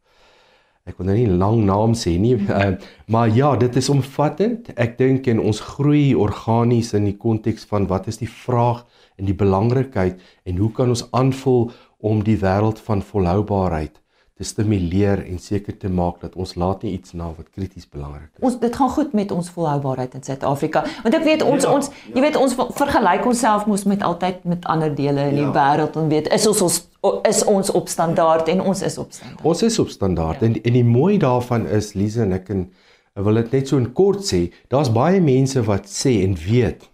ek 0.85 0.99
wil 0.99 1.07
nou 1.07 1.17
nie 1.17 1.39
lang 1.41 1.63
naam 1.65 1.95
sê 1.95 2.17
nie 2.19 2.35
uh, 2.37 2.75
maar 3.13 3.31
ja 3.31 3.55
dit 3.57 3.77
is 3.77 3.89
omvattend. 3.89 4.73
Ek 4.75 4.99
dink 4.99 5.29
en 5.31 5.41
ons 5.41 5.63
groei 5.63 6.13
organies 6.15 6.93
in 6.99 7.07
die 7.07 7.17
konteks 7.17 7.65
van 7.71 7.87
wat 7.87 8.11
is 8.11 8.19
die 8.19 8.31
vraag 8.31 8.83
en 9.17 9.31
die 9.31 9.37
belangrikheid 9.37 10.21
en 10.45 10.59
hoe 10.59 10.73
kan 10.75 10.91
ons 10.91 11.07
aanvul 11.13 11.71
om 12.03 12.25
die 12.27 12.37
wêreld 12.43 12.83
van 12.83 13.05
volhoubaarheid 13.07 14.02
te 14.39 14.45
stimuleer 14.49 15.21
en 15.29 15.39
seker 15.39 15.77
te 15.77 15.91
maak 15.93 16.23
dat 16.23 16.37
ons 16.41 16.55
laat 16.57 16.83
nie 16.87 16.95
iets 16.97 17.13
na 17.13 17.29
wat 17.37 17.51
krities 17.53 17.85
belangrik 17.89 18.31
is. 18.31 18.45
Ons 18.49 18.57
dit 18.63 18.77
gaan 18.77 18.93
goed 18.95 19.13
met 19.13 19.33
ons 19.35 19.51
volhoubaarheid 19.57 20.15
in 20.17 20.25
Suid-Afrika. 20.25 20.85
Want 21.05 21.17
ek 21.19 21.27
weet 21.27 21.45
ons 21.45 21.67
ja, 21.67 21.75
ons 21.75 21.91
ja. 21.91 22.15
jy 22.15 22.25
weet 22.25 22.39
ons 22.41 22.55
vergelyk 22.79 23.29
onsself 23.29 23.67
mos 23.69 23.85
met 23.89 24.05
altyd 24.07 24.47
met 24.49 24.65
ander 24.73 24.95
dele 24.95 25.29
in 25.29 25.37
ja. 25.37 25.43
die 25.43 25.51
wêreld 25.59 25.99
en 26.01 26.09
weet 26.13 26.31
is 26.33 26.47
ons 26.49 26.65
ons 26.69 26.81
is 27.29 27.43
ons 27.51 27.75
op 27.77 27.91
standaard 27.93 28.49
en 28.49 28.63
ons 28.73 28.83
is 28.83 28.97
op 28.99 29.13
standaard. 29.13 29.45
Ons 29.53 29.63
is 29.69 29.79
op 29.83 29.93
standaard 29.93 30.41
ja. 30.41 30.49
en 30.49 30.57
en 30.63 30.79
die 30.81 30.87
mooi 30.87 31.19
daarvan 31.21 31.69
is 31.69 31.93
Lize 31.99 32.25
en 32.25 32.33
ek 32.39 32.49
en 32.55 32.65
ek 33.13 33.27
wil 33.27 33.43
dit 33.43 33.53
net 33.59 33.69
so 33.69 33.77
in 33.77 33.91
kort 33.93 34.25
sê, 34.25 34.47
daar's 34.73 34.89
baie 34.93 35.21
mense 35.21 35.61
wat 35.69 35.91
sê 35.91 36.23
en 36.25 36.39
weet. 36.41 36.89